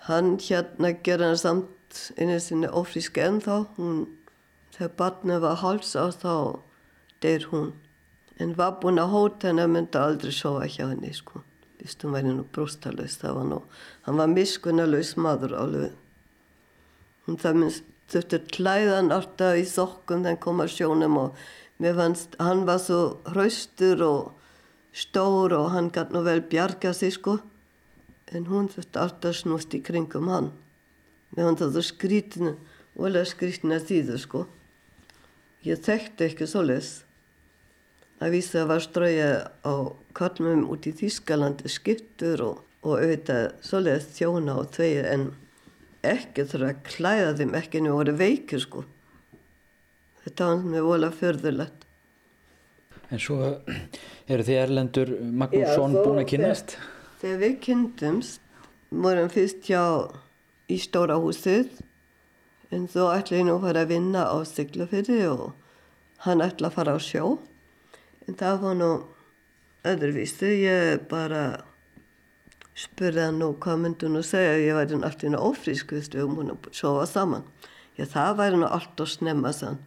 [0.08, 3.64] hann hérna gerði hann samt einu sinni ofríski ennþá.
[3.78, 4.04] Hún,
[4.76, 6.34] þegar barnið var háls á þá
[7.24, 7.72] deyr hún.
[8.38, 11.42] En var búin að hóta henni að mynda aldrei sofa hjá henni sko.
[11.84, 13.58] hún væri nú brústalauðs það var nú,
[14.06, 15.92] hann var miskunnalauðs maður alveg
[17.26, 21.44] hún það minnst þurfti klæðan alltaf í sokkum þegar kom að sjónum og
[21.82, 24.43] mér fannst hann var svo hraustur og
[24.94, 27.38] stór og hann gæti nú vel bjarga sig sko.
[28.32, 30.52] En hún þurfti alltaf snúst í kringum hann.
[31.34, 32.52] Fannst það skrítinu
[32.94, 34.44] og alveg skrítinu að þýðu sko.
[35.66, 36.92] Ég þekkti ekki svo les
[38.22, 39.30] að vísa að var ströya
[39.66, 39.74] á
[40.16, 45.30] kallmum út í Þýskalandi skiptur og, og auðvitað svo les þjóna og tveir en
[46.04, 48.84] ekki þurfa að klæða þeim ekki en við vorum veikir sko.
[50.24, 51.83] Þetta var með vola förðulegt
[53.12, 56.76] En svo eru þið Erlendur Magnússon búin að kynast?
[57.20, 58.40] Þegar við kynntumst
[58.94, 59.82] vorum fyrst hjá
[60.70, 61.82] í stóra húsið
[62.74, 65.52] en svo ætla ég nú að fara að vinna á Siglufyrði og
[66.24, 67.36] hann ætla að fara á sjó.
[68.24, 68.90] En það var nú
[69.84, 71.44] öðruvísi ég bara
[72.74, 76.16] spurði hann nú hvað myndi hún að segja ég væri alltaf inn á ofrísk við
[76.16, 77.44] höfum hún að sofa saman.
[77.98, 79.82] Já það væri nú allt að snemma sann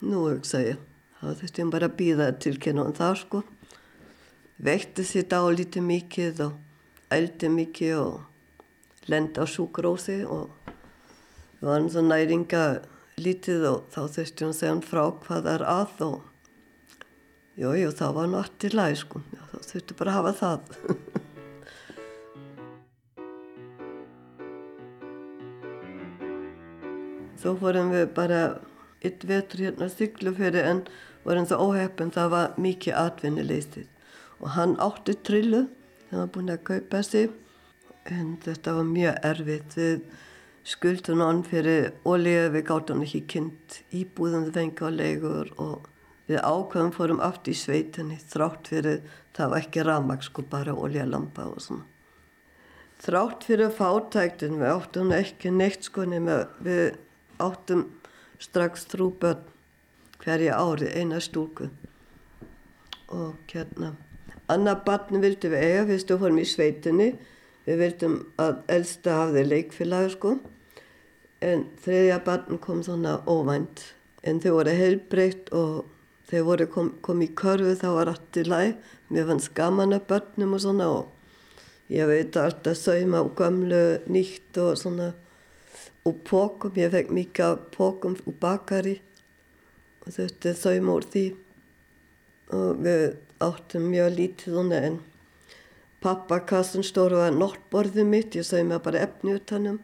[0.00, 0.78] nú hugsa ég
[1.20, 3.42] þá þurfti ég bara að býða til kynna það sko.
[4.60, 6.54] Vekti sér dá lítið mikið og
[7.12, 10.48] eldi mikið og lendi á sjúkrósi og
[11.60, 12.64] við varum svo næringa
[13.20, 16.18] lítið og þá þurfti að segja hann frá hvað það er að og
[17.60, 19.20] jújú þá var hann allt í læg sko.
[19.28, 20.60] Já, þá þurfti bara að hafa það.
[27.40, 28.40] Svo fórum við bara
[29.00, 30.82] eitt vetur hérna að syklu fyrir en
[31.24, 33.86] vorum það óheppin það var mikið atvinnileystið
[34.40, 35.66] og hann átti trillu
[36.10, 37.30] það var búin að kaupa sig.
[38.10, 39.76] En þetta var mjög erfitt.
[39.76, 40.00] Við
[40.66, 45.86] skuldum hann fyrir ólíu við gáttum ekki kynnt íbúðum við fengi á leigur og
[46.30, 49.00] við ákveðum fórum aft í sveitinni þrátt fyrir
[49.36, 51.86] það var ekki ramag sko bara ólíu að lampa og svona.
[53.00, 56.98] Þrátt fyrir fátæktin við áttum ekki neitt sko nema við
[57.40, 57.86] áttum
[58.40, 59.46] strax þrú börn
[60.24, 61.70] hverja ári, eina stúku
[63.10, 63.94] og hérna
[64.50, 67.12] annar barn vildum við eiga fyrst og fórum í sveitinni.
[67.66, 70.34] Við vildum að elsta hafði leikfélagi sko.
[71.44, 73.84] En þriðja barn kom svona óvænt.
[74.26, 75.84] En þau voru heilbreytt og
[76.30, 78.74] þau voru kom, kom í körfu þá var allt í læg
[79.10, 84.60] mér fannst gaman að börnum og svona og ég veit alltaf sauma og gamlu nýtt
[84.62, 85.08] og svona
[86.06, 89.00] og pókum, ég fekk mikið pókum úr bakari
[90.04, 91.26] og þetta þaum úr því.
[92.56, 93.04] Og við
[93.40, 94.98] áttum mjög lítið svona en
[96.00, 99.78] pappakassin stóru var nortborðið mitt, ég þaum að bara efni út hannum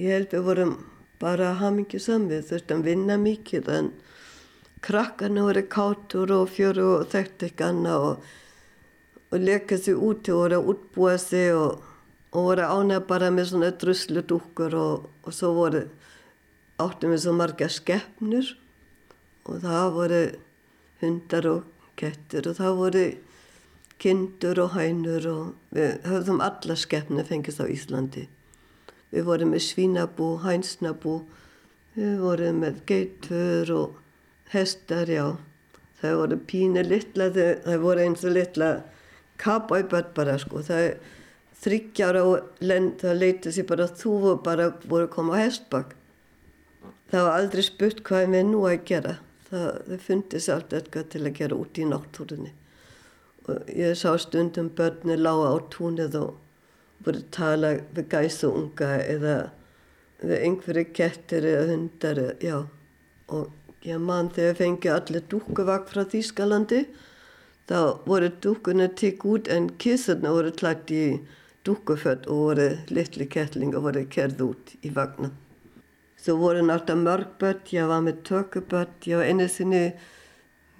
[0.00, 0.72] ég held við vorum
[1.22, 3.90] bara mikið samvið þurftum vinna mikið en
[4.84, 8.24] krakkarna voru kátur og fjöru og þekkt ekki annað og,
[9.30, 11.84] og leka sig út og voru að útbúa sig og
[12.34, 15.84] og voru ánæg bara með svona druslu dúkur og, og svo voru
[16.82, 18.48] áttum við svo marga skeppnur
[19.44, 20.24] og það voru
[21.02, 21.64] hundar og
[22.00, 23.04] kettur og það voru
[24.00, 28.26] kindur og hænur og við höfðum alla skeppnir fengist á Íslandi.
[29.14, 31.20] Við vorum með svínabú, hænsnabú,
[31.94, 34.00] við vorum með geitur og
[34.50, 35.36] hestar, já.
[36.00, 38.70] Það voru pínu litla, það voru eins og litla
[39.40, 40.62] kapæböld bara sko.
[40.66, 40.96] Það
[41.64, 45.94] þryggjára og lend, það leytið sér bara þú og bara voru að koma á hestbakk.
[47.12, 49.14] Það var aldrei spurt hvað við nú að gera.
[49.54, 52.52] Það, það fundis allt eitthvað til að gera út í náttúrunni.
[53.44, 56.32] Og ég sá stundum börni lága á túnið og
[57.04, 59.34] voru tala við gæsa unga eða
[60.24, 62.56] við einhverju kettir eða hundar, já.
[63.28, 66.84] Og ég man þegar fengi allir dúkuvakk frá Þýskalandi,
[67.68, 67.78] þá
[68.08, 71.04] voru dúkuna tikk út en kissurna voru klætt í
[71.68, 75.32] dúkkuföld og voru litli kettlingar voru kerð út í vagna.
[76.24, 79.82] Svo voru náttúrulega mörg börn, ég var með tökubörn, ég var einu sinni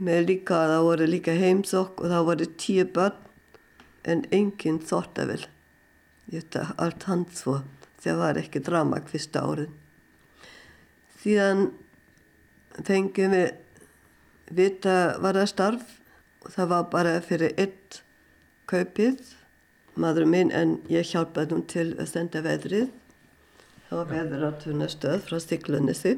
[0.00, 3.18] með líka, það voru líka heimsokk og það voru tíu börn
[4.08, 5.42] en enginn þóttavel.
[6.32, 7.58] Þetta allt hans svo,
[8.00, 9.68] það var ekki drama hvista árið.
[11.20, 11.66] Síðan
[12.80, 13.52] fengið við
[14.64, 15.94] vita var það starf
[16.40, 18.00] og það var bara fyrir eitt
[18.72, 19.34] kaupið
[20.00, 22.88] maður minn en ég hjálpaði hún til að senda veðrið.
[23.94, 26.12] Það var veður á tunastöð frá Stiklunissi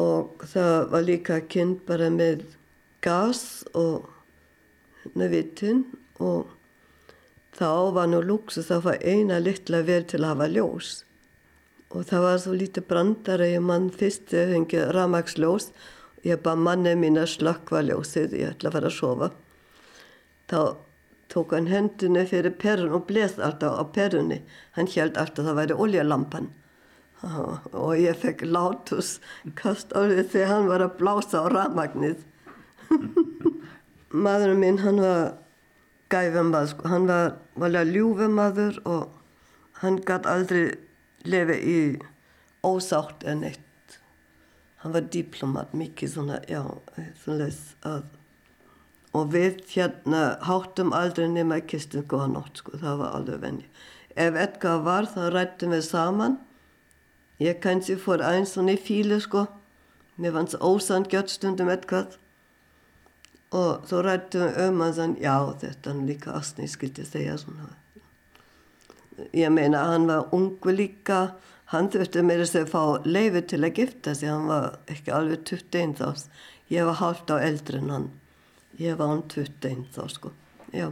[0.00, 2.46] og það var líka kynnt bara með
[3.04, 3.42] gas
[3.76, 4.06] og
[5.20, 5.82] nefitinn
[6.16, 6.48] og
[7.58, 10.94] þá var nú luxus að fá eina litla vel til að hafa ljós.
[11.92, 15.68] Og það var svo lítið brandar að ég mann fyrst þegar fengið ramagsljós
[16.24, 19.30] ég bara manni mín að slakka ljósið, ég ætla að fara að sofa.
[20.48, 20.58] Þá
[21.32, 24.42] tók hann hendunni fyrir perun og bles alltaf á perunni.
[24.76, 26.50] Hann held alltaf að það væri oljalampan.
[27.84, 29.16] Og ég fekk látus
[29.58, 32.24] kast á því þegar hann var að blása á ramagnið.
[34.24, 35.36] Maðurinn minn hann var
[36.12, 36.88] gæfumað, sko.
[36.92, 39.14] hann var valja ljúfumadur og
[39.80, 40.64] hann gæti aldrei
[41.24, 41.78] lefið í
[42.66, 43.96] ósátt en eitt.
[44.82, 46.60] Hann var diplomat, mikið svona, já,
[47.22, 47.48] svona
[47.88, 48.02] að
[49.12, 53.66] og við hérna háttum aldrei nema í kistin góða nótt sko, það var alveg venni.
[54.16, 56.38] Ef eitthvað var þá rættum við saman.
[57.42, 59.46] Ég kannski fór eins og niður fílu sko,
[60.20, 62.18] mér fannst ósann gjört stundum eitthvað
[63.52, 67.68] og svo rættum við um að þann, já þetta er líka astni, skilti segja svona.
[69.36, 71.34] Ég meina hann var ungu líka,
[71.68, 75.98] hann þurfti mér að fá leiði til að gifta sig, hann var ekki alveg 21
[76.00, 76.32] þást,
[76.72, 78.10] ég var halvt á eldri en hann.
[78.80, 80.30] Ég var án 21 þá sko,
[80.72, 80.88] já.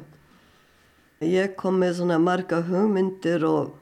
[1.24, 3.74] Ég kom með svona marga hugmyndir og,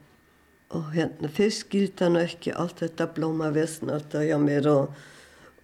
[0.75, 4.93] og hérna fyrst skildi hann ekki allt þetta blóma vesn alltaf hjá mér og,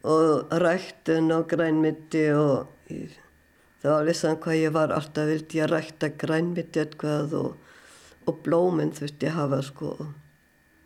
[0.03, 3.15] og ræktun og grænmyndi og ég,
[3.83, 7.51] það var vissan hvað ég var alltaf vildi ég rækta grænmyndi eitthvað og,
[8.27, 9.93] og blóminn þurfti ég hafa sko.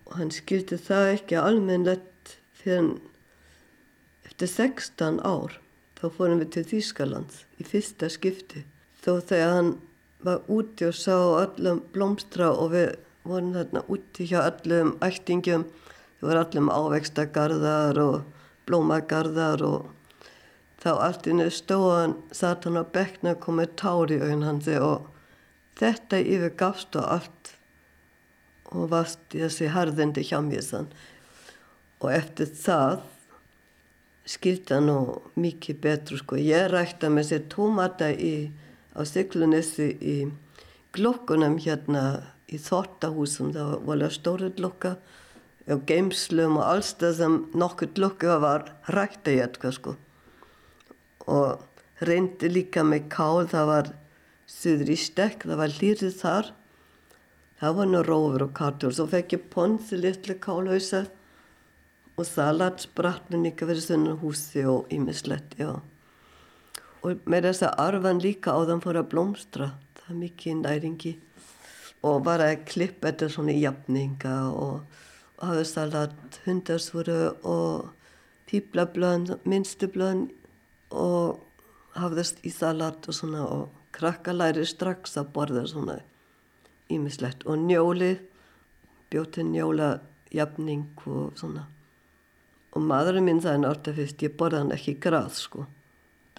[0.10, 2.96] Og hann skildi það ekki almennlegt fyrir
[4.26, 5.58] eftir 16 ár
[6.00, 8.64] þá fórum við til Þýskalands í fyrsta skipti.
[9.04, 9.72] Þó þegar hann
[10.24, 12.90] var úti og sá öllum blómstra og við
[13.28, 15.68] vorum þarna úti hjá öllum ættingum.
[16.20, 18.18] Það var öllum ávextagarðar og
[18.68, 19.88] blómagarðar og
[20.80, 25.08] þá allt innu stóðan satt hann á bekna og komið tár í auðin hansi og
[25.80, 27.54] þetta yfir gafst og allt
[28.70, 30.92] og varst þessi harðindi hjá mér sann.
[32.00, 33.02] Og eftir það
[34.30, 34.98] skilta nú
[35.40, 36.38] mikið betur sko.
[36.38, 38.50] Ég rækta með sér tómata í,
[38.94, 40.18] á Siglunissi í
[40.94, 42.04] glokkunum hérna
[42.50, 43.54] í þortahúsum.
[43.56, 44.94] Það var volið stóru glokka
[45.70, 49.98] og geimslum og alls það sem nokkur glokka var rækta ég eitthvað sko.
[51.30, 53.94] Og reyndi líka með kál, það var
[54.50, 56.56] söður í stekk, það var hlýrið þar.
[57.60, 58.94] Það var nú rófur og kartur.
[58.96, 61.08] Svo fekk ég ponsi litlu kálhausa
[62.20, 65.80] og salatsbratnin líka verið svona húsi og ímislegt, já.
[67.00, 69.70] Og með þess að arfan líka á þann fór að blómstra,
[70.02, 71.14] það er mikið næringi.
[72.04, 74.82] Og var að klippa þetta svona jafninga og,
[75.40, 77.88] hafa salat, hundarsvöru og
[78.52, 80.28] píplablöðn, minnstublöðn
[80.92, 81.40] og
[81.96, 86.00] hafa þess í salat og svona og krakka læri strax að borða svona
[86.92, 87.48] ímislegt.
[87.48, 88.20] Og njólið,
[89.10, 90.00] bjóti njóla
[90.36, 91.70] jafning og svona
[92.76, 95.66] og maðurinn minn það er náttúrulega fyrst ég borða hann ekki gráð sko.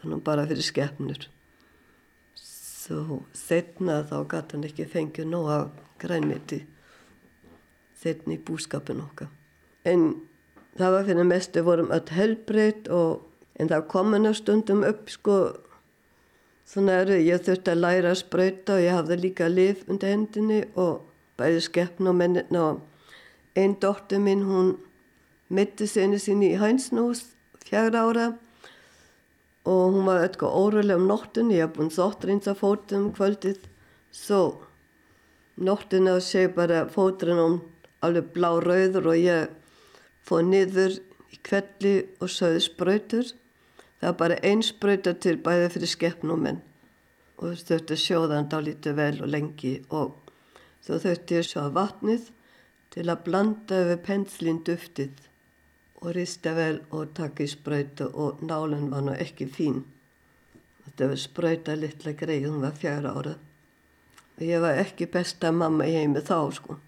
[0.01, 1.28] Þannig bara fyrir skefnur
[2.91, 5.59] svo setna þá gæti hann ekki fengið nóga
[6.01, 6.64] grænmiti
[8.01, 9.28] setna í búskapin okkar.
[9.85, 10.14] En
[10.78, 13.26] það var fyrir mestu vorum öll helbreyt og
[13.61, 15.37] en það kom hennar stundum upp sko.
[16.66, 20.61] Svona eru ég þurfti að læra að spröyta og ég hafði líka liv undir hendinni
[20.78, 21.03] og
[21.39, 24.76] bæði skeppn og mennina og einn dóttur minn hún
[25.51, 27.25] mitti sinni sinni í hænsnús
[27.67, 28.27] fjara ára.
[29.69, 33.67] Og hún var eitthvað órulega um nóttun ég haf búin sóttrins að fótum kvöldið.
[34.11, 34.63] Svo
[35.61, 37.61] nóttun að sé bara fótrinn um
[38.01, 39.53] alveg blá rauður og ég
[40.25, 40.97] fóð niður
[41.31, 43.35] í kvelli og söðu spröytur
[44.01, 46.61] það var bara einn spröytur til bæði fyrir skeppnum menn.
[47.41, 50.33] Og þurfti að sjóða hann þá lítið vel og lengi og
[50.85, 52.31] svo þurfti að sjóða vatnið
[52.95, 55.30] til að blanda yfir penslinn duftið
[56.01, 59.83] og rista vel og taka í spröytu og nálinn var nú ekki fín.
[60.85, 63.35] Þetta var spröyta litla greið, hún var fjara ára.
[64.41, 66.79] Ég var ekki besta mamma í heimi þá sko.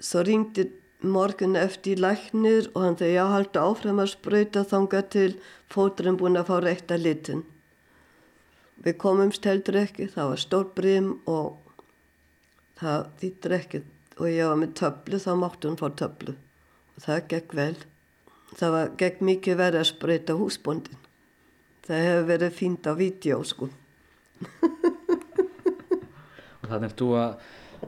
[0.00, 0.66] Svo ringdi
[1.00, 5.30] morgun eftir í læknir og hann þegar ég haldi áfram að spröyta þanga til
[5.72, 7.42] fóturinn búin að fá rétt að litin.
[8.84, 11.56] Við komumst heldur ekki, það var stór brim og
[12.80, 13.82] það þýttir ekki
[14.20, 16.36] og ég var með töflu, þá mátti hún fá töflu
[17.00, 17.74] það gekk vel.
[18.58, 21.00] Það var, gekk mikið verið að spreyta húsbóndin.
[21.86, 23.70] Það hefur verið fínt á vídeo sko.
[26.60, 27.32] og þannig er þú að,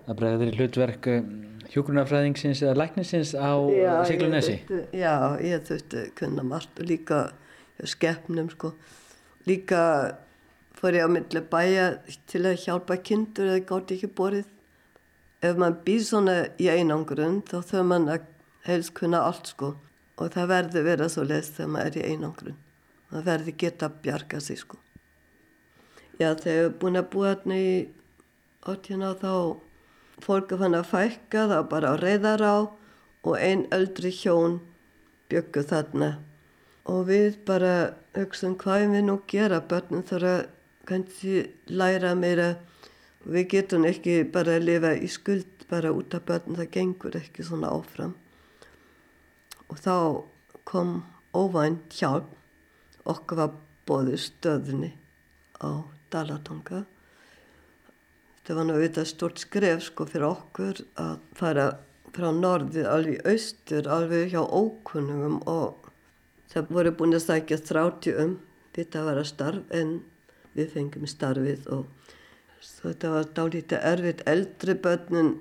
[0.03, 1.29] að bregða þér í hlutverk eh,
[1.73, 3.53] hjókunarfræðingsins eða læknisins á
[4.09, 4.59] Siglunesi?
[4.97, 7.23] Já, ég þurfti kunna margt og líka
[7.89, 8.75] skeppnum sko.
[9.49, 9.83] Líka
[10.79, 11.87] fór ég á milli bæja
[12.31, 14.49] til að hjálpa kindur eða gátt ekki borið.
[15.43, 18.29] Ef maður býr svona í einangrun þá þau mann að
[18.67, 19.75] helst kunna allt sko.
[20.21, 22.59] Og það verður vera svo les þegar maður er í einangrun.
[23.11, 24.79] Það verður geta bjarga sig sko.
[26.21, 27.73] Já, þegar ég hef búin að búa hérna í
[28.69, 29.33] 18 á þá
[30.23, 32.57] fólk fann að fækka það bara á reyðar á
[33.27, 34.61] og einn öldri hjón
[35.33, 36.13] byggu þarna.
[36.87, 39.63] Og við bara hugsaðum hvað við nú gera?
[39.63, 40.41] Börnum þarf að
[40.87, 42.51] kannski læra meira.
[43.25, 47.47] Við getum ekki bara að lifa í skuld bara út af börnum það gengur ekki
[47.47, 48.17] svona áfram
[49.73, 49.97] og þá
[50.69, 50.99] kom
[51.33, 52.29] óvænt hjálp.
[53.09, 53.55] Okkur var
[53.89, 54.93] bóðið stöðunni
[55.59, 56.85] á Dalatonga
[58.43, 61.67] þetta var auðvitað stort skref sko fyrir okkur að fara
[62.13, 65.87] frá norðið alveg austur alveg hjá ókunnugum og
[66.51, 68.35] það voru búin að sækja þrátti um.
[68.73, 69.95] Þetta var að starf en
[70.57, 72.11] við fengum starfið og
[72.83, 74.27] þetta var dálítið erfitt.
[74.27, 75.33] Eldri börnin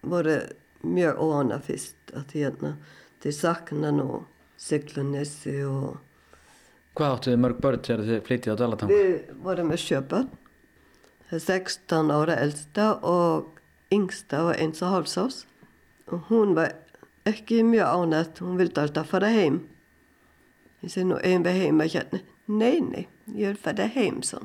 [0.00, 0.40] voru
[0.82, 2.72] mjög óana fyrst að því hérna
[3.22, 4.22] til saknan og
[4.62, 6.00] Siglunissi og
[6.92, 8.96] Hvað áttu þið mörg börn þegar þið flyttið á Dalatanga?
[9.00, 10.30] Við vorum með sjöbörn
[11.32, 13.60] 16 ára eldsta og
[13.94, 15.38] yngsta var eins og hálsás
[16.12, 16.74] og hún var
[17.24, 19.62] ekki mjög ánætt hún vildi alltaf fara heim.
[20.84, 22.20] Ég segi nú ein við heima hérna.
[22.52, 24.42] Nei, nei, ég vil fara heim svo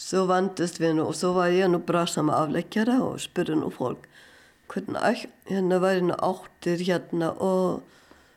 [0.00, 3.68] svo vandist við nú og svo var ég nú bra saman afleggjara og spurði nú
[3.74, 4.06] fólk
[4.70, 7.82] hvernig hérna var hérna áttir hérna og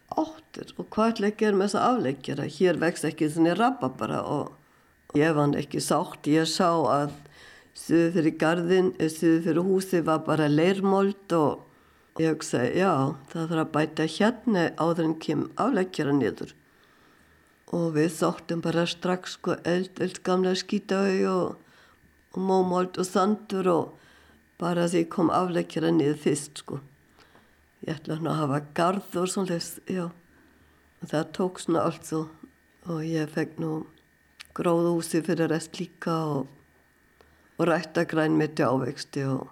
[0.09, 0.73] áttir?
[0.77, 5.17] Og hvað ætla að gera með þessa afleggjara hér vext ekki svona rabba bara og
[5.17, 6.25] ég var ekki sátt.
[6.29, 7.13] Ég sá að
[7.77, 12.91] suðu fyrir gardin suðu fyrir húsi var bara leirmold og ég hugsaði já
[13.31, 16.53] það þarf að bæta hérna áður en kem afleggjara niður.
[17.73, 21.55] Og við þóttum bara strax sko eld, eld gamla skítau og,
[22.33, 24.02] og mómold og sandur og
[24.63, 26.79] bara því kom afleggjara niður fyrst sko.
[27.83, 29.59] Ég ætla hann að hafa garð og svona
[29.91, 30.05] já.
[31.03, 32.21] Og það tók svona allt svo.
[32.87, 33.71] Og ég fekk nú
[34.55, 36.47] gróðhúsi fyrir rest líka og,
[37.57, 39.49] og rætta grænmeti ávexti og,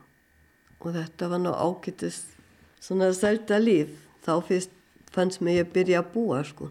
[0.80, 2.24] og þetta var nú ágættis
[2.80, 3.92] svona selta líf.
[4.24, 4.78] Þá fyrst
[5.12, 6.70] fannst mér ég byrja að búa sko.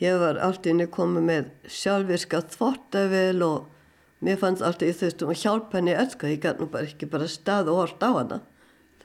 [0.00, 3.66] Ég var alltaf inn að koma með sjálfvirka þvortavel og
[4.24, 7.28] mér fannst alltaf ég þurftum að hjálpa henni öllska ég gæti nú bara ekki bara
[7.30, 8.40] stað og hort á hana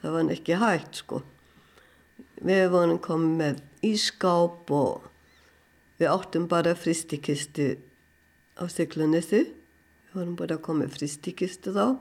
[0.04, 1.22] það var ekki hægt sko.
[2.44, 5.06] Við vorum komið með ískáp og
[6.00, 7.70] við áttum bara fristikistu
[8.60, 9.46] á Siglunissi.
[9.48, 11.96] Við vorum bara komið fristikistu þá,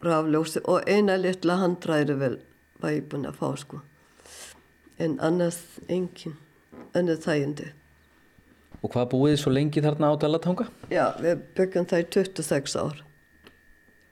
[0.00, 2.38] rafljósi og eina litla handræri vel
[2.80, 3.82] var ég búin að fá sko.
[4.96, 6.38] En annars engin,
[6.96, 7.68] önnur þægindi.
[8.80, 10.66] Og hvað búið þið svo lengi þarna á Dalatanga?
[10.88, 13.02] Já, við byggjum það í 26 ár.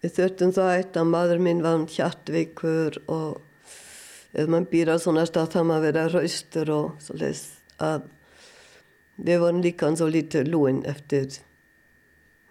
[0.02, 3.40] Við þurftum það eitt að maður minn var hjartveikur og
[4.38, 7.42] ef mann býr á svona stað þá maður vera raustur og svo les
[7.82, 8.06] að
[9.18, 11.40] við vorum líka svo lítið lúin eftir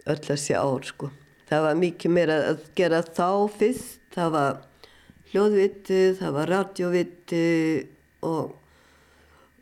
[0.07, 1.11] öll þessi ár sko.
[1.47, 4.57] Það var mikið meira að gera þá fyrst, það var
[5.31, 7.43] hljóðviti, það var radjoviti
[8.27, 8.55] og,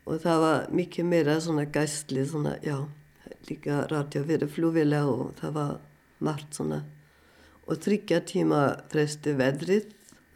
[0.06, 2.78] og það var mikið meira svona gæsli, svona já,
[3.49, 5.72] líka radjoviti flúvila og það var
[6.26, 6.84] margt svona
[7.66, 9.88] og þryggja tíma fresti veðrið,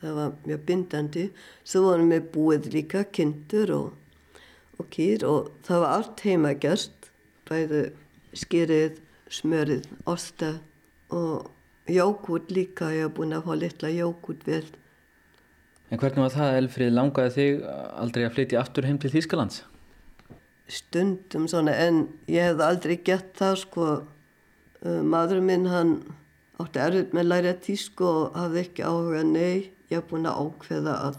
[0.02, 1.26] það var mjög bindandi.
[1.64, 4.42] Svo vorum við búið líka kindur og,
[4.80, 7.12] og kýr og það var allt heima gerst,
[7.50, 7.84] bæði
[8.38, 9.00] skýrið,
[9.30, 10.56] smörið, osta
[11.14, 11.50] og
[11.90, 14.66] jókút líka, ég hef búin að fá litla jókút vel.
[15.90, 17.64] En hvernig var það, Elfrið, langaði þig
[17.98, 19.64] aldrei að flytja aftur heim til Þýskalands?
[20.70, 23.88] Stundum svona, en ég hef aldrei gett það, sko.
[24.86, 25.96] Madur minn, hann
[26.62, 29.24] átti erfitt með að læra tísku og hafði ekki áhuga.
[29.26, 31.18] Nei, ég haf búin að ákveða að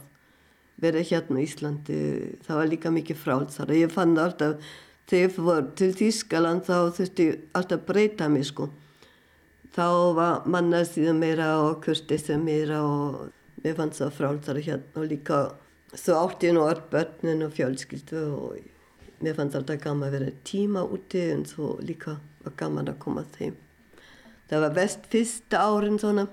[0.80, 1.98] vera hérna í Íslandi.
[2.46, 4.70] Það var líka mikið frálsara ég fann alltaf,
[5.10, 8.70] þegar ég fór til Tískaland þá þurfti ég alltaf breyta mig sko.
[9.74, 13.28] Þá var mannasíðan meira og kurtisi meira og
[13.64, 15.38] mér fannst það frálsara hérna og líka
[15.94, 18.58] svo átti ég nú öll börnin og fjölskyldu og
[19.20, 23.24] mér fannst alltaf gaman að vera tíma úti en svo líka var gaman að koma
[23.36, 23.56] þeim.
[24.50, 26.26] Það var vest fyrsta árin svona.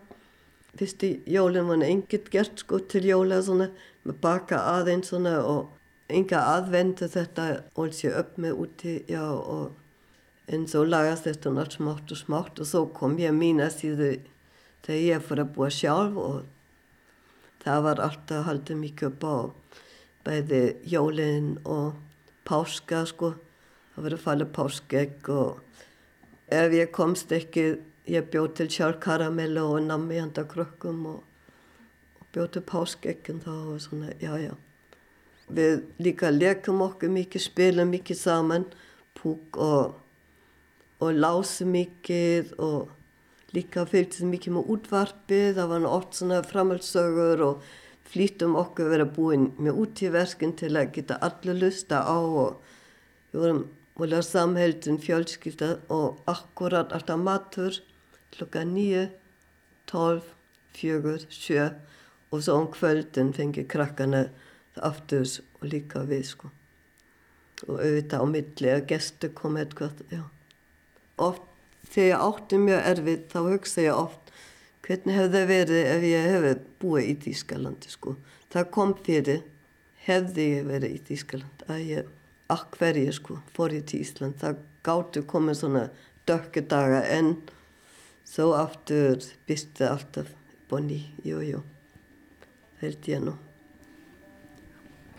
[0.78, 3.72] Fyrstu jólinn var engið gert sko til jóla svona.
[4.06, 5.74] Með baka aðeins svona og
[6.08, 9.76] enga aðvendu þetta og sér upp með úti já og
[10.48, 14.14] en svo lagast þetta nátt smátt og smátt og svo kom ég að mína síðu
[14.86, 16.38] þegar ég fór að búa sjálf og
[17.68, 19.36] það var alltaf haldið mikið upp á
[20.28, 21.98] bæði jólinn og
[22.48, 23.34] páska sko
[23.94, 25.82] það var að falla páskegg og
[26.48, 27.66] ef ég komst ekki
[28.08, 31.22] ég bjóð til sjálf karamellu og nammi handa krökkum og,
[32.20, 34.54] og bjóð til páskeggjum þá og svona, já, já.
[35.48, 38.66] Við líka leikum okkur mikið, spilum mikið saman,
[39.16, 39.96] púk og
[40.98, 42.94] og lási mikið og
[43.58, 47.68] líka fylgdi mikið með útvarpið, það var oft svona framhaldsögur og
[48.08, 52.62] flýtum okkur að vera búin með útíverkin til að geta allir lusta á og
[53.34, 53.64] við vorum
[53.98, 57.80] volið að samheldin fjölskylda og akkurat alltaf matur
[58.36, 59.08] klokka nýju,
[59.90, 60.30] tólf,
[60.78, 61.72] fjögur, sjö
[62.32, 64.28] og svo um kvöldin fengi krakkana
[64.76, 65.28] það aftur
[65.58, 66.52] og líka við sko.
[67.66, 70.22] Og auðvitað á milli að gestu koma eitthvað, já.
[71.18, 71.48] Oft
[71.92, 74.34] þegar ég átti mjög erfið þá hugsa ég oft
[74.88, 78.16] hvernig hefði það verið ef ég hefði búið í Þýskalandi sko.
[78.54, 79.42] Það kom fyrir
[80.08, 82.12] hefði ég verið í Þýskaland að ég,
[82.54, 84.38] akk hverju sko, fór ég til Ísland.
[84.40, 85.84] Það gáttu komið svona
[86.28, 87.34] dökku daga en
[88.28, 90.32] svo aftur býstu alltaf
[90.72, 91.64] bonni, jú, jú.
[92.78, 93.36] Það held ég nú.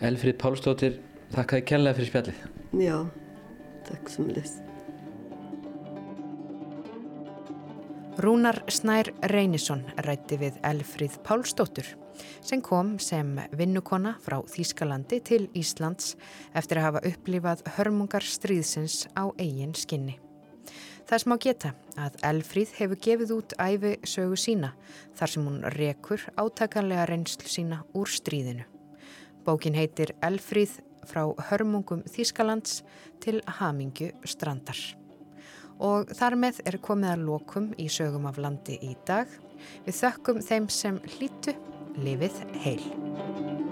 [0.09, 0.97] Elfrið Pálsdóttir,
[1.35, 2.47] þakkaði kella fyrir spjallið.
[2.79, 2.97] Já,
[3.89, 4.68] takk sem list.
[8.19, 11.87] Rúnar Snær Reynisson rætti við Elfríð Pálsdóttur
[12.43, 16.17] sem kom sem vinnukona frá Þýskalandi til Íslands
[16.51, 20.17] eftir að hafa upplifað hörmungar stríðsins á eigin skinni.
[21.07, 24.75] Það smá geta að Elfríð hefur gefið út æfi sögu sína
[25.15, 28.67] þar sem hún rekur átakanlega reynslu sína úr stríðinu.
[29.47, 32.81] Bókin heitir Elfríð frá hörmungum Þýskalands
[33.23, 34.98] til Hamingju strandar
[35.79, 39.31] og þar með er komið að lokum í sögum af landi í dag.
[39.87, 41.55] Við þökkum þeim sem hlýtu
[41.99, 43.68] lifið heil.